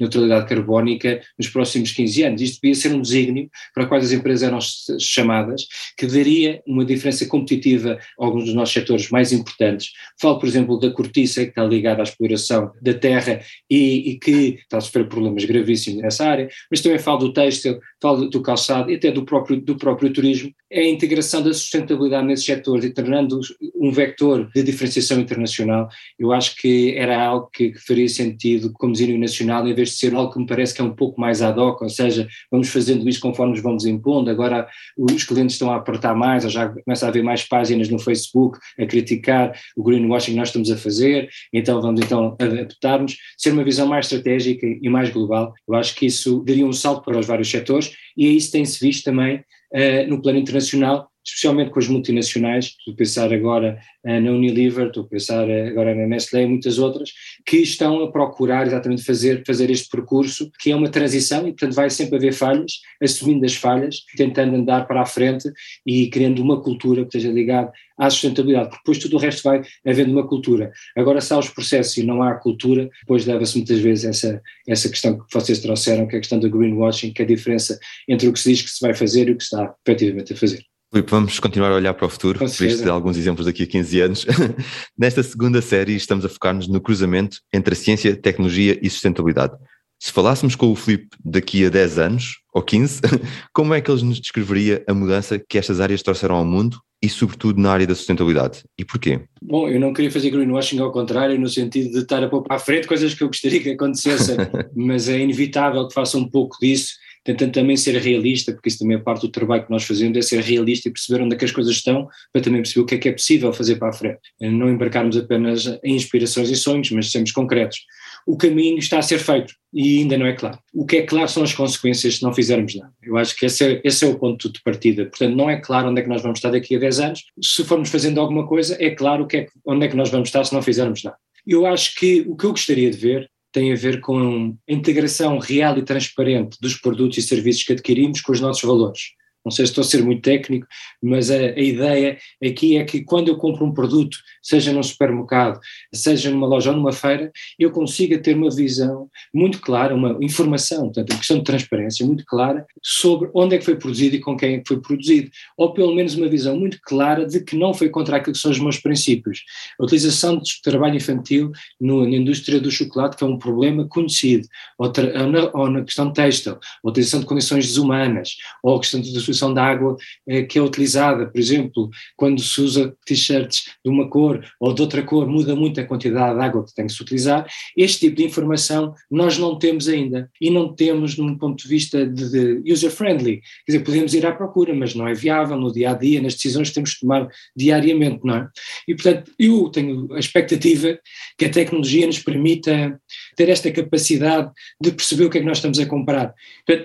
neutralidade 0.00 0.48
carbónica 0.48 1.20
nos 1.38 1.48
próximos 1.48 1.92
15 1.92 2.22
anos. 2.22 2.42
Isto 2.42 2.60
devia 2.62 2.71
ser 2.74 2.92
um 2.94 3.00
desígnio 3.00 3.48
para 3.74 3.86
quais 3.86 4.06
as 4.06 4.12
empresas 4.12 4.42
eram 4.42 4.58
chamadas, 4.98 5.66
que 5.96 6.06
daria 6.06 6.62
uma 6.66 6.84
diferença 6.84 7.26
competitiva 7.26 7.98
a 8.18 8.24
alguns 8.24 8.44
dos 8.44 8.54
nossos 8.54 8.74
setores 8.74 9.10
mais 9.10 9.32
importantes. 9.32 9.90
Falo, 10.20 10.38
por 10.38 10.48
exemplo, 10.48 10.78
da 10.78 10.90
cortiça, 10.90 11.42
que 11.42 11.50
está 11.50 11.64
ligada 11.64 12.02
à 12.02 12.04
exploração 12.04 12.72
da 12.80 12.94
terra 12.94 13.40
e, 13.70 14.10
e 14.10 14.18
que 14.18 14.58
está 14.62 14.78
a 14.78 14.80
sofrer 14.80 15.08
problemas 15.08 15.44
gravíssimos 15.44 16.02
nessa 16.02 16.26
área, 16.26 16.48
mas 16.70 16.80
também 16.80 16.98
falo 16.98 17.18
do 17.18 17.32
têxtil, 17.32 17.80
falo 18.00 18.28
do 18.28 18.42
calçado 18.42 18.90
e 18.90 18.94
até 18.94 19.10
do 19.10 19.24
próprio, 19.24 19.60
do 19.60 19.76
próprio 19.76 20.12
turismo, 20.12 20.52
é 20.70 20.80
a 20.80 20.88
integração 20.88 21.42
da 21.42 21.52
sustentabilidade 21.52 22.26
nesses 22.26 22.46
setores 22.46 22.84
e 22.84 22.90
tornando 22.90 23.40
um 23.74 23.90
vector 23.90 24.50
de 24.54 24.62
diferenciação 24.62 25.20
internacional, 25.20 25.88
eu 26.18 26.32
acho 26.32 26.56
que 26.56 26.94
era 26.96 27.22
algo 27.22 27.48
que, 27.52 27.72
que 27.72 27.78
faria 27.78 28.08
sentido 28.08 28.72
como 28.72 28.92
desígnio 28.92 29.18
nacional, 29.18 29.66
em 29.66 29.74
vez 29.74 29.90
de 29.90 29.96
ser 29.96 30.14
algo 30.14 30.32
que 30.32 30.38
me 30.38 30.46
parece 30.46 30.74
que 30.74 30.80
é 30.80 30.84
um 30.84 30.94
pouco 30.94 31.20
mais 31.20 31.42
ad 31.42 31.58
hoc, 31.58 31.82
ou 31.82 31.88
seja, 31.88 32.26
vamos 32.50 32.61
fazendo 32.68 33.08
isso 33.08 33.20
conforme 33.20 33.52
nos 33.52 33.62
vamos 33.62 33.84
impondo, 33.84 34.30
agora 34.30 34.66
os 34.96 35.24
clientes 35.24 35.54
estão 35.54 35.70
a 35.70 35.76
apertar 35.76 36.14
mais, 36.14 36.44
já 36.50 36.68
começa 36.68 37.06
a 37.06 37.08
haver 37.08 37.22
mais 37.22 37.42
páginas 37.44 37.88
no 37.88 37.98
Facebook 37.98 38.58
a 38.78 38.86
criticar 38.86 39.52
o 39.76 39.82
greenwashing 39.82 40.32
que 40.32 40.38
nós 40.38 40.48
estamos 40.48 40.70
a 40.70 40.76
fazer, 40.76 41.28
então 41.52 41.80
vamos 41.80 42.00
então 42.00 42.36
adaptar-nos, 42.38 43.16
ser 43.36 43.52
uma 43.52 43.64
visão 43.64 43.86
mais 43.86 44.06
estratégica 44.06 44.66
e 44.66 44.88
mais 44.88 45.10
global, 45.10 45.52
eu 45.68 45.74
acho 45.74 45.94
que 45.94 46.06
isso 46.06 46.42
daria 46.44 46.66
um 46.66 46.72
salto 46.72 47.04
para 47.04 47.18
os 47.18 47.26
vários 47.26 47.50
setores. 47.50 47.92
E 48.16 48.26
é 48.26 48.30
isso 48.30 48.52
tem-se 48.52 48.84
visto 48.84 49.04
também 49.04 49.36
uh, 49.36 50.08
no 50.08 50.20
plano 50.20 50.38
internacional, 50.38 51.08
especialmente 51.24 51.70
com 51.70 51.78
as 51.78 51.88
multinacionais, 51.88 52.76
estou 52.78 52.94
a 52.94 52.96
pensar 52.96 53.32
agora 53.32 53.78
uh, 54.04 54.20
na 54.20 54.30
Unilever, 54.30 54.88
estou 54.88 55.04
a 55.04 55.06
pensar 55.06 55.48
uh, 55.48 55.68
agora 55.68 55.94
na 55.94 56.06
Nestlé 56.06 56.42
e 56.42 56.46
muitas 56.46 56.78
outras, 56.78 57.10
que 57.46 57.58
estão 57.58 58.02
a 58.02 58.10
procurar 58.10 58.66
exatamente 58.66 59.02
fazer, 59.02 59.42
fazer 59.46 59.70
este 59.70 59.88
percurso, 59.88 60.50
que 60.60 60.70
é 60.72 60.76
uma 60.76 60.88
transição 60.88 61.46
e 61.46 61.52
portanto 61.52 61.74
vai 61.74 61.90
sempre 61.90 62.16
haver 62.16 62.32
falhas, 62.32 62.72
assumindo 63.00 63.44
as 63.44 63.54
falhas, 63.54 64.02
tentando 64.16 64.56
andar 64.56 64.86
para 64.86 65.02
a 65.02 65.06
frente 65.06 65.50
e 65.86 66.08
criando 66.08 66.42
uma 66.42 66.60
cultura 66.60 67.02
que 67.02 67.16
esteja 67.16 67.32
ligada 67.32 67.72
à 67.98 68.10
sustentabilidade, 68.10 68.70
porque 68.70 68.82
depois 68.82 68.98
tudo 68.98 69.16
o 69.16 69.20
resto 69.20 69.42
vai 69.44 69.62
havendo 69.86 70.12
uma 70.12 70.26
cultura. 70.26 70.72
Agora 70.96 71.20
se 71.20 71.32
há 71.32 71.38
os 71.38 71.48
processos 71.48 71.96
e 71.96 72.02
não 72.02 72.22
há 72.22 72.34
cultura, 72.34 72.90
depois 73.02 73.26
leva-se 73.26 73.56
muitas 73.56 73.78
vezes 73.78 74.04
essa, 74.04 74.42
essa 74.66 74.88
questão 74.88 75.18
que 75.18 75.24
vocês 75.32 75.60
trouxeram, 75.60 76.06
que 76.06 76.16
é 76.16 76.18
a 76.18 76.20
questão 76.20 76.40
do 76.40 76.50
greenwashing, 76.50 77.12
que 77.12 77.22
é 77.22 77.24
a 77.24 77.28
diferença 77.28 77.78
entre 78.08 78.28
o 78.28 78.32
que 78.32 78.40
se 78.40 78.50
diz 78.50 78.62
que 78.62 78.70
se 78.70 78.80
vai 78.80 78.94
fazer 78.94 79.28
e 79.28 79.32
o 79.32 79.36
que 79.36 79.44
se 79.44 79.54
está 79.54 79.74
efetivamente 79.86 80.32
a 80.32 80.36
fazer. 80.36 80.71
Filipe, 80.92 81.10
vamos 81.10 81.40
continuar 81.40 81.72
a 81.72 81.76
olhar 81.76 81.94
para 81.94 82.04
o 82.04 82.08
futuro, 82.10 82.38
visto 82.46 82.82
de 82.82 82.90
alguns 82.90 83.16
exemplos 83.16 83.46
daqui 83.46 83.62
a 83.62 83.66
15 83.66 84.00
anos. 84.02 84.26
Nesta 84.96 85.22
segunda 85.22 85.62
série 85.62 85.96
estamos 85.96 86.22
a 86.22 86.28
focar-nos 86.28 86.68
no 86.68 86.82
cruzamento 86.82 87.38
entre 87.50 87.72
a 87.72 87.76
ciência, 87.76 88.14
tecnologia 88.14 88.78
e 88.82 88.90
sustentabilidade. 88.90 89.54
Se 90.02 90.10
falássemos 90.10 90.56
com 90.56 90.66
o 90.66 90.74
Filipe 90.74 91.16
daqui 91.24 91.64
a 91.64 91.68
10 91.68 91.98
anos, 92.00 92.40
ou 92.52 92.60
15, 92.60 93.02
como 93.54 93.72
é 93.72 93.80
que 93.80 93.88
ele 93.88 94.02
nos 94.02 94.20
descreveria 94.20 94.82
a 94.88 94.92
mudança 94.92 95.38
que 95.38 95.56
estas 95.56 95.80
áreas 95.80 96.02
trouxeram 96.02 96.34
ao 96.34 96.44
mundo 96.44 96.76
e 97.00 97.08
sobretudo 97.08 97.60
na 97.60 97.70
área 97.70 97.86
da 97.86 97.94
sustentabilidade? 97.94 98.64
E 98.76 98.84
porquê? 98.84 99.20
Bom, 99.40 99.68
eu 99.68 99.78
não 99.78 99.92
queria 99.92 100.10
fazer 100.10 100.30
greenwashing 100.30 100.80
ao 100.80 100.90
contrário, 100.90 101.38
no 101.38 101.48
sentido 101.48 101.92
de 101.92 101.98
estar 102.00 102.20
a 102.20 102.28
pôr 102.28 102.42
para 102.42 102.56
a 102.56 102.58
frente 102.58 102.88
coisas 102.88 103.14
que 103.14 103.22
eu 103.22 103.28
gostaria 103.28 103.62
que 103.62 103.70
acontecessem, 103.70 104.38
mas 104.74 105.08
é 105.08 105.20
inevitável 105.20 105.86
que 105.86 105.94
faça 105.94 106.18
um 106.18 106.28
pouco 106.28 106.56
disso 106.60 106.94
tentando 107.24 107.52
também 107.52 107.76
ser 107.76 107.96
realista, 107.96 108.52
porque 108.52 108.68
isso 108.68 108.80
também 108.80 108.96
é 108.96 109.00
parte 109.00 109.22
do 109.22 109.30
trabalho 109.30 109.64
que 109.64 109.70
nós 109.70 109.84
fazemos, 109.84 110.18
é 110.18 110.22
ser 110.22 110.40
realista 110.40 110.88
e 110.88 110.92
perceber 110.92 111.22
onde 111.22 111.36
é 111.36 111.38
que 111.38 111.44
as 111.44 111.52
coisas 111.52 111.72
estão, 111.76 112.08
para 112.32 112.42
também 112.42 112.60
perceber 112.60 112.80
o 112.80 112.86
que 112.86 112.96
é 112.96 112.98
que 112.98 113.08
é 113.08 113.12
possível 113.12 113.52
fazer 113.52 113.76
para 113.76 113.90
a 113.90 113.92
frente. 113.92 114.20
Não 114.40 114.68
embarcarmos 114.68 115.16
apenas 115.16 115.66
em 115.84 115.94
inspirações 115.94 116.50
e 116.50 116.56
sonhos, 116.56 116.90
mas 116.90 117.12
sermos 117.12 117.30
concretos. 117.30 117.78
O 118.26 118.36
caminho 118.36 118.78
está 118.78 118.98
a 118.98 119.02
ser 119.02 119.18
feito 119.18 119.54
e 119.72 119.98
ainda 119.98 120.16
não 120.18 120.26
é 120.26 120.32
claro. 120.32 120.58
O 120.72 120.86
que 120.86 120.98
é 120.98 121.02
claro 121.02 121.28
são 121.28 121.42
as 121.42 121.54
consequências 121.54 122.16
se 122.16 122.22
não 122.22 122.32
fizermos 122.32 122.74
nada. 122.74 122.92
Eu 123.02 123.16
acho 123.16 123.36
que 123.36 123.46
esse 123.46 123.64
é, 123.64 123.80
esse 123.84 124.04
é 124.04 124.08
o 124.08 124.18
ponto 124.18 124.52
de 124.52 124.62
partida. 124.62 125.06
Portanto, 125.06 125.34
não 125.34 125.50
é 125.50 125.60
claro 125.60 125.88
onde 125.88 126.00
é 126.00 126.04
que 126.04 126.08
nós 126.08 126.22
vamos 126.22 126.38
estar 126.38 126.50
daqui 126.50 126.76
a 126.76 126.78
10 126.78 127.00
anos. 127.00 127.24
Se 127.42 127.64
formos 127.64 127.90
fazendo 127.90 128.20
alguma 128.20 128.46
coisa, 128.46 128.76
é 128.80 128.90
claro 128.90 129.26
que 129.26 129.38
é, 129.38 129.46
onde 129.66 129.86
é 129.86 129.88
que 129.88 129.96
nós 129.96 130.10
vamos 130.10 130.28
estar 130.28 130.44
se 130.44 130.54
não 130.54 130.62
fizermos 130.62 131.02
nada. 131.02 131.16
Eu 131.46 131.66
acho 131.66 131.96
que 131.96 132.20
o 132.28 132.36
que 132.36 132.44
eu 132.44 132.50
gostaria 132.50 132.90
de 132.90 132.96
ver 132.96 133.30
tem 133.52 133.72
a 133.72 133.76
ver 133.76 134.00
com 134.00 134.56
a 134.68 134.72
integração 134.72 135.38
real 135.38 135.76
e 135.76 135.82
transparente 135.82 136.56
dos 136.60 136.76
produtos 136.76 137.18
e 137.18 137.22
serviços 137.22 137.62
que 137.62 137.72
adquirimos 137.72 138.20
com 138.20 138.32
os 138.32 138.40
nossos 138.40 138.62
valores. 138.62 139.12
Não 139.44 139.50
sei 139.50 139.66
se 139.66 139.72
estou 139.72 139.82
a 139.82 139.84
ser 139.84 140.04
muito 140.04 140.22
técnico, 140.22 140.66
mas 141.02 141.30
a, 141.30 141.34
a, 141.34 141.60
ideia 141.60 142.16
aqui 142.42 142.76
é 142.76 142.84
que 142.84 143.02
quando 143.02 143.28
eu 143.28 143.36
compro 143.36 143.64
um 143.64 143.72
produto, 143.72 144.16
seja 144.40 144.72
num 144.72 144.82
supermercado, 144.82 145.60
seja 145.92 146.30
numa 146.30 146.46
loja 146.46 146.70
ou 146.70 146.76
numa 146.76 146.92
feira, 146.92 147.32
eu 147.58 147.70
consiga 147.70 148.18
ter 148.18 148.36
uma 148.36 148.50
visão 148.50 149.08
muito 149.34 149.60
clara, 149.60 149.94
uma 149.94 150.16
informação, 150.20 150.84
portanto, 150.84 151.12
a 151.12 151.16
questão 151.16 151.38
de 151.38 151.44
transparência 151.44 152.06
muito 152.06 152.24
clara 152.24 152.64
sobre 152.82 153.30
onde 153.34 153.56
é 153.56 153.58
que 153.58 153.64
foi 153.64 153.76
produzido 153.76 154.16
e 154.16 154.20
com 154.20 154.36
quem 154.36 154.54
é 154.54 154.58
que 154.58 154.68
foi 154.68 154.80
produzido, 154.80 155.30
ou 155.56 155.72
pelo 155.72 155.94
menos 155.94 156.14
uma 156.14 156.28
visão 156.28 156.56
muito 156.56 156.78
clara 156.82 157.26
de 157.26 157.40
que 157.40 157.56
não 157.56 157.74
foi 157.74 157.88
contra 157.88 158.16
aquilo 158.16 158.34
que 158.34 158.40
são 158.40 158.50
os 158.50 158.58
meus 158.58 158.78
princípios. 158.78 159.42
A 159.80 159.84
utilização 159.84 160.38
de 160.38 160.62
trabalho 160.62 160.96
infantil 160.96 161.50
no, 161.80 162.04
na 162.04 162.16
indústria 162.16 162.60
do 162.60 162.70
chocolate, 162.70 163.16
que 163.16 163.24
é 163.24 163.26
um 163.26 163.38
problema 163.38 163.86
conhecido, 163.88 164.46
ou, 164.78 164.86
ou, 164.86 165.26
na, 165.26 165.50
ou 165.52 165.70
na, 165.70 165.82
questão 165.82 166.12
têxtil, 166.12 166.52
a 166.52 166.88
utilização 166.88 167.20
de 167.20 167.26
condições 167.26 167.66
desumanas, 167.66 168.36
ou 168.62 168.76
a 168.76 168.80
questão 168.80 169.00
de 169.00 169.12
substituição 169.32 169.52
da 169.52 169.64
água 169.64 169.96
eh, 170.28 170.42
que 170.42 170.58
é 170.58 170.62
utilizada, 170.62 171.26
por 171.26 171.38
exemplo, 171.38 171.90
quando 172.16 172.40
se 172.40 172.60
usa 172.60 172.94
t-shirts 173.04 173.64
de 173.84 173.90
uma 173.90 174.08
cor 174.08 174.44
ou 174.60 174.72
de 174.72 174.82
outra 174.82 175.02
cor, 175.02 175.26
muda 175.26 175.56
muito 175.56 175.80
a 175.80 175.84
quantidade 175.84 176.38
de 176.38 176.44
água 176.44 176.64
que 176.64 176.74
tem 176.74 176.86
que 176.86 176.92
se 176.92 177.02
utilizar. 177.02 177.46
Este 177.76 178.00
tipo 178.00 178.16
de 178.16 178.24
informação 178.24 178.94
nós 179.10 179.38
não 179.38 179.58
temos 179.58 179.88
ainda 179.88 180.30
e 180.40 180.50
não 180.50 180.74
temos 180.74 181.16
num 181.16 181.36
ponto 181.36 181.62
de 181.62 181.68
vista 181.68 182.06
de, 182.06 182.60
de 182.62 182.72
user-friendly. 182.72 183.40
Quer 183.66 183.72
dizer, 183.72 183.84
podemos 183.84 184.14
ir 184.14 184.26
à 184.26 184.32
procura, 184.32 184.74
mas 184.74 184.94
não 184.94 185.08
é 185.08 185.14
viável 185.14 185.56
no 185.56 185.72
dia 185.72 185.90
a 185.90 185.94
dia, 185.94 186.22
nas 186.22 186.34
decisões 186.34 186.68
que 186.68 186.74
temos 186.74 186.94
que 186.94 187.00
tomar 187.00 187.28
diariamente, 187.56 188.20
não 188.24 188.36
é? 188.36 188.48
E 188.86 188.94
portanto, 188.94 189.32
eu 189.38 189.68
tenho 189.70 190.12
a 190.12 190.18
expectativa 190.18 190.98
que 191.38 191.46
a 191.46 191.50
tecnologia 191.50 192.06
nos 192.06 192.18
permita 192.18 193.00
ter 193.36 193.48
esta 193.48 193.70
capacidade 193.70 194.50
de 194.80 194.92
perceber 194.92 195.24
o 195.24 195.30
que 195.30 195.38
é 195.38 195.40
que 195.40 195.46
nós 195.46 195.58
estamos 195.58 195.78
a 195.78 195.86
comprar. 195.86 196.34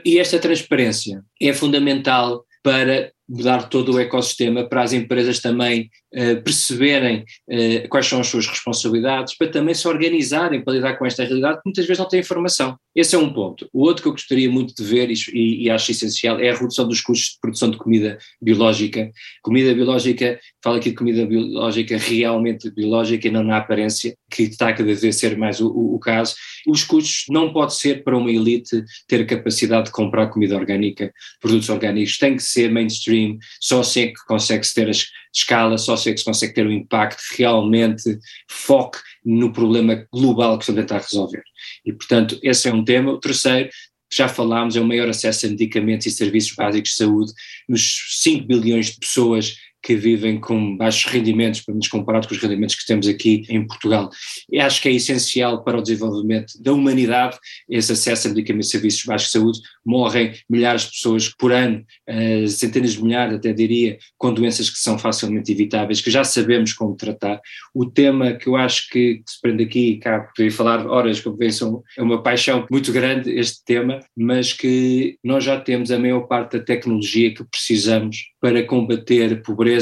E 0.06 0.20
esta 0.20 0.40
transparência 0.40 1.24
é 1.42 1.54
fundamental 1.54 2.46
para 2.64 3.12
mudar 3.28 3.70
todo 3.70 3.94
o 3.94 4.00
ecossistema, 4.00 4.64
para 4.68 4.84
as 4.84 4.94
empresas 4.94 5.40
também 5.40 5.90
uh, 6.14 6.42
perceberem 6.44 7.26
uh, 7.50 7.90
quais 7.90 8.06
são 8.06 8.22
as 8.22 8.28
suas 8.28 8.48
responsabilidades, 8.48 9.36
para 9.38 9.50
também 9.50 9.76
se 9.76 9.88
organizarem 9.88 10.64
para 10.64 10.74
lidar 10.74 10.98
com 10.98 11.06
esta 11.06 11.24
realidade 11.24 11.58
que 11.58 11.64
muitas 11.66 11.86
vezes 11.86 12.00
não 12.00 12.08
têm 12.08 12.22
informação. 12.22 12.78
Esse 12.96 13.16
é 13.16 13.20
um 13.20 13.32
ponto. 13.32 13.70
O 13.74 13.82
outro 13.84 14.02
que 14.02 14.08
eu 14.08 14.14
gostaria 14.14 14.50
muito 14.50 14.74
de 14.74 14.84
ver 14.84 15.12
e, 15.12 15.64
e 15.64 15.70
acho 15.70 15.92
essencial 15.92 16.40
é 16.40 16.50
a 16.50 16.56
redução 16.56 16.88
dos 16.88 17.02
custos 17.02 17.34
de 17.34 17.40
produção 17.42 17.70
de 17.70 17.78
comida 17.78 18.18
biológica. 18.42 19.12
Comida 19.44 19.74
biológica, 19.74 20.40
falo 20.64 20.78
aqui 20.78 20.90
de 20.90 20.96
comida 20.96 21.26
biológica 21.26 21.98
realmente 21.98 22.72
biológica 22.72 23.28
e 23.28 23.32
não 23.32 23.44
na 23.44 23.58
aparência, 23.58 24.16
que 24.32 24.44
está 24.44 24.72
cada 24.72 24.84
vez 24.86 25.04
a 25.04 25.12
ser 25.12 25.38
mais 25.38 25.60
o, 25.60 25.68
o, 25.68 25.96
o 25.96 26.00
caso. 26.00 26.34
Os 26.66 26.84
custos 26.84 27.26
não 27.30 27.52
pode 27.54 27.76
ser 27.76 28.04
para 28.04 28.18
uma 28.18 28.32
elite 28.32 28.84
ter 29.08 29.26
capacidade 29.26 29.86
de 29.86 29.92
comprar 29.92 30.28
comida 30.28 30.56
orgânica, 30.56 31.12
produtos 31.42 31.70
orgânicos, 31.70 32.18
tem 32.18 32.36
que 32.36 32.44
ser 32.44 32.72
mainstream 32.72 33.17
mainstream, 33.18 33.38
só 33.60 33.82
assim 33.82 34.02
é 34.02 34.08
que 34.08 34.26
consegue-se 34.28 34.74
ter 34.74 34.88
a 34.88 34.92
escala, 35.34 35.78
só 35.78 35.94
assim 35.94 36.12
é 36.12 36.14
que 36.14 36.20
se 36.20 36.26
consegue 36.26 36.54
ter 36.54 36.66
o 36.66 36.72
impacto 36.72 37.22
realmente 37.38 38.18
foque 38.50 39.00
no 39.26 39.52
problema 39.52 40.08
global 40.12 40.58
que 40.58 40.72
a 40.72 40.76
tentar 40.76 41.00
resolver. 41.00 41.44
E, 41.86 41.92
portanto, 41.92 42.40
esse 42.44 42.68
é 42.68 42.74
um 42.74 42.84
tema. 42.84 43.12
O 43.12 43.20
terceiro, 43.20 43.70
já 44.12 44.28
falámos, 44.28 44.76
é 44.76 44.82
o 44.82 44.86
maior 44.86 45.10
acesso 45.10 45.46
a 45.46 45.50
medicamentos 45.50 46.08
e 46.08 46.12
serviços 46.12 46.56
básicos 46.56 46.92
de 46.92 46.96
saúde 46.96 47.34
nos 47.68 48.22
5 48.22 48.46
bilhões 48.48 48.92
de 48.92 49.00
pessoas 49.00 49.56
que 49.82 49.96
vivem 49.96 50.40
com 50.40 50.76
baixos 50.76 51.12
rendimentos, 51.12 51.62
para 51.62 51.74
nos 51.74 51.88
comparado 51.88 52.28
com 52.28 52.34
os 52.34 52.42
rendimentos 52.42 52.76
que 52.76 52.86
temos 52.86 53.08
aqui 53.08 53.46
em 53.50 53.66
Portugal. 53.66 54.10
E 54.52 54.60
acho 54.60 54.82
que 54.82 54.90
é 54.90 54.92
essencial 54.92 55.64
para 55.64 55.78
o 55.78 55.82
desenvolvimento 55.82 56.62
da 56.62 56.74
humanidade 56.74 57.38
esse 57.70 57.92
acesso 57.92 58.28
a 58.28 58.30
medicamentos 58.32 58.70
e 58.70 58.72
serviços 58.72 59.24
de 59.24 59.30
saúde. 59.30 59.60
Morrem 59.86 60.34
milhares 60.50 60.84
de 60.84 60.92
pessoas 60.92 61.30
por 61.30 61.52
ano, 61.52 61.86
uh, 62.10 62.48
centenas 62.48 62.94
de 62.94 63.04
milhares 63.04 63.36
até 63.36 63.54
diria, 63.54 63.98
com 64.18 64.34
doenças 64.34 64.70
que 64.70 64.78
são 64.78 64.98
facilmente 65.00 65.52
evitáveis, 65.52 66.02
que 66.02 66.12
já 66.12 66.24
sabemos 66.24 66.74
como 66.74 66.96
tratar. 66.96 67.40
O 67.74 67.86
tema 67.86 68.34
que 68.34 68.48
eu 68.48 68.56
acho 68.56 68.90
que, 68.90 69.22
se 69.26 69.40
prende 69.42 69.64
aqui, 69.64 69.98
cá, 69.98 70.20
poderia 70.20 70.52
falar 70.52 70.86
horas, 70.86 71.22
como 71.22 71.38
veem, 71.38 71.52
é 71.98 72.02
uma 72.02 72.22
paixão 72.22 72.66
muito 72.70 72.92
grande 72.92 73.32
este 73.32 73.64
tema, 73.64 74.00
mas 74.16 74.52
que 74.52 75.18
nós 75.24 75.44
já 75.44 75.60
temos 75.60 75.92
a 75.92 76.00
maior 76.00 76.22
parte 76.22 76.58
da 76.58 76.64
tecnologia 76.64 77.34
que 77.34 77.44
precisamos 77.46 78.18
para 78.42 78.64
combater 78.64 79.34
a 79.34 79.38
pobreza 79.38 79.77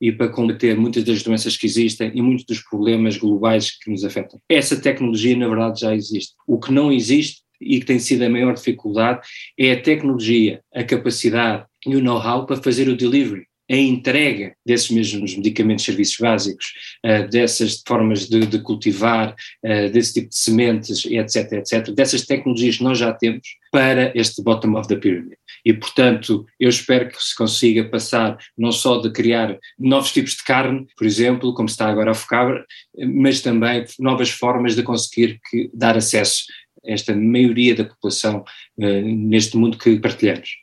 e 0.00 0.12
para 0.12 0.28
combater 0.28 0.76
muitas 0.76 1.04
das 1.04 1.22
doenças 1.22 1.56
que 1.56 1.66
existem 1.66 2.10
e 2.14 2.22
muitos 2.22 2.44
dos 2.44 2.60
problemas 2.60 3.16
globais 3.16 3.70
que 3.78 3.90
nos 3.90 4.04
afetam. 4.04 4.40
Essa 4.48 4.80
tecnologia, 4.80 5.36
na 5.36 5.48
verdade, 5.48 5.80
já 5.80 5.94
existe. 5.94 6.34
O 6.46 6.58
que 6.58 6.72
não 6.72 6.92
existe 6.92 7.42
e 7.60 7.78
que 7.78 7.86
tem 7.86 7.98
sido 7.98 8.22
a 8.22 8.30
maior 8.30 8.54
dificuldade 8.54 9.20
é 9.58 9.72
a 9.72 9.80
tecnologia, 9.80 10.60
a 10.74 10.82
capacidade 10.82 11.64
e 11.86 11.96
o 11.96 12.02
know-how 12.02 12.46
para 12.46 12.56
fazer 12.56 12.88
o 12.88 12.96
delivery 12.96 13.44
a 13.70 13.76
entrega 13.76 14.52
desses 14.66 14.90
mesmos 14.90 15.36
medicamentos, 15.36 15.84
serviços 15.84 16.16
básicos, 16.18 16.66
uh, 17.06 17.28
dessas 17.30 17.80
formas 17.86 18.28
de, 18.28 18.44
de 18.44 18.58
cultivar, 18.60 19.32
uh, 19.64 19.90
desse 19.92 20.14
tipo 20.14 20.28
de 20.28 20.36
sementes, 20.36 21.04
etc., 21.04 21.52
etc., 21.52 21.94
dessas 21.94 22.26
tecnologias 22.26 22.78
que 22.78 22.82
nós 22.82 22.98
já 22.98 23.12
temos 23.12 23.46
para 23.70 24.12
este 24.14 24.42
bottom 24.42 24.74
of 24.74 24.88
the 24.88 24.96
pyramid. 24.96 25.36
E, 25.64 25.72
portanto, 25.72 26.46
eu 26.58 26.68
espero 26.68 27.08
que 27.08 27.22
se 27.22 27.34
consiga 27.36 27.84
passar 27.84 28.38
não 28.56 28.72
só 28.72 29.00
de 29.00 29.10
criar 29.10 29.58
novos 29.78 30.12
tipos 30.12 30.32
de 30.32 30.44
carne, 30.44 30.86
por 30.96 31.06
exemplo, 31.06 31.54
como 31.54 31.68
se 31.68 31.74
está 31.74 31.88
agora 31.88 32.10
a 32.10 32.14
focar, 32.14 32.64
mas 32.98 33.40
também 33.40 33.84
novas 33.98 34.30
formas 34.30 34.74
de 34.74 34.82
conseguir 34.82 35.40
que, 35.48 35.70
dar 35.72 35.96
acesso 35.96 36.44
a 36.84 36.92
esta 36.92 37.14
maioria 37.14 37.74
da 37.74 37.84
população 37.84 38.44
uh, 38.78 39.02
neste 39.02 39.56
mundo 39.56 39.78
que 39.78 39.98
partilhamos. 40.00 40.59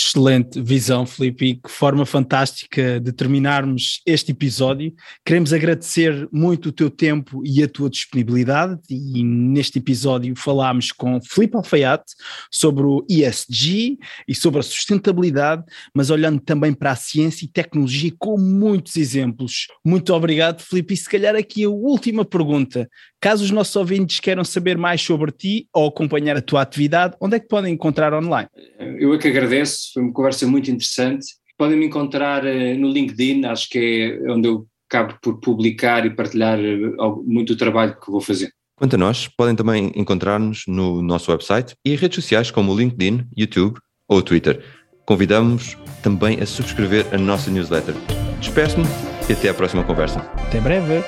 Excelente 0.00 0.60
visão, 0.62 1.04
Felipe, 1.04 1.44
e 1.44 1.54
que 1.56 1.68
forma 1.68 2.06
fantástica 2.06 3.00
de 3.00 3.10
terminarmos 3.10 4.00
este 4.06 4.30
episódio. 4.30 4.94
Queremos 5.26 5.52
agradecer 5.52 6.28
muito 6.32 6.68
o 6.68 6.72
teu 6.72 6.88
tempo 6.88 7.42
e 7.44 7.64
a 7.64 7.68
tua 7.68 7.90
disponibilidade, 7.90 8.78
e 8.88 9.24
neste 9.24 9.80
episódio 9.80 10.36
falámos 10.36 10.92
com 10.92 11.20
Felipe 11.20 11.56
Alfaiate 11.56 12.12
sobre 12.48 12.84
o 12.84 13.04
ESG 13.10 13.98
e 14.28 14.34
sobre 14.36 14.60
a 14.60 14.62
sustentabilidade, 14.62 15.64
mas 15.92 16.10
olhando 16.10 16.40
também 16.40 16.72
para 16.72 16.92
a 16.92 16.96
ciência 16.96 17.44
e 17.44 17.48
tecnologia 17.48 18.12
com 18.16 18.38
muitos 18.38 18.96
exemplos. 18.96 19.66
Muito 19.84 20.14
obrigado, 20.14 20.62
Felipe, 20.62 20.94
e 20.94 20.96
se 20.96 21.10
calhar 21.10 21.34
aqui 21.34 21.64
a 21.64 21.70
última 21.70 22.24
pergunta. 22.24 22.88
Caso 23.20 23.44
os 23.44 23.50
nossos 23.50 23.74
ouvintes 23.74 24.20
queiram 24.20 24.44
saber 24.44 24.78
mais 24.78 25.02
sobre 25.02 25.32
ti 25.32 25.68
ou 25.74 25.88
acompanhar 25.88 26.36
a 26.36 26.42
tua 26.42 26.62
atividade, 26.62 27.16
onde 27.20 27.36
é 27.36 27.40
que 27.40 27.48
podem 27.48 27.74
encontrar 27.74 28.14
online? 28.14 28.48
Eu 28.78 29.12
é 29.12 29.18
que 29.18 29.26
agradeço, 29.26 29.90
foi 29.92 30.02
uma 30.04 30.12
conversa 30.12 30.46
muito 30.46 30.70
interessante. 30.70 31.26
Podem 31.56 31.76
me 31.76 31.86
encontrar 31.86 32.46
eh, 32.46 32.74
no 32.74 32.88
LinkedIn, 32.88 33.44
acho 33.46 33.68
que 33.68 34.20
é 34.24 34.30
onde 34.30 34.46
eu 34.46 34.66
acabo 34.88 35.18
por 35.20 35.40
publicar 35.40 36.06
e 36.06 36.10
partilhar 36.10 36.60
eh, 36.60 36.78
muito 37.26 37.54
o 37.54 37.56
trabalho 37.56 37.98
que 37.98 38.08
vou 38.08 38.20
fazer. 38.20 38.52
Quanto 38.76 38.94
a 38.94 38.98
nós, 38.98 39.26
podem 39.26 39.56
também 39.56 39.90
encontrar-nos 39.96 40.62
no 40.68 41.02
nosso 41.02 41.32
website 41.32 41.74
e 41.84 41.96
redes 41.96 42.22
sociais 42.22 42.52
como 42.52 42.72
o 42.72 42.78
LinkedIn, 42.78 43.26
YouTube 43.36 43.80
ou 44.06 44.22
Twitter. 44.22 44.62
Convidamos 45.04 45.76
também 46.00 46.40
a 46.40 46.46
subscrever 46.46 47.04
a 47.12 47.18
nossa 47.18 47.50
newsletter. 47.50 47.94
Despeço-me 48.38 48.86
e 49.28 49.32
até 49.32 49.48
à 49.48 49.54
próxima 49.54 49.82
conversa. 49.82 50.20
Até 50.36 50.60
breve. 50.60 51.02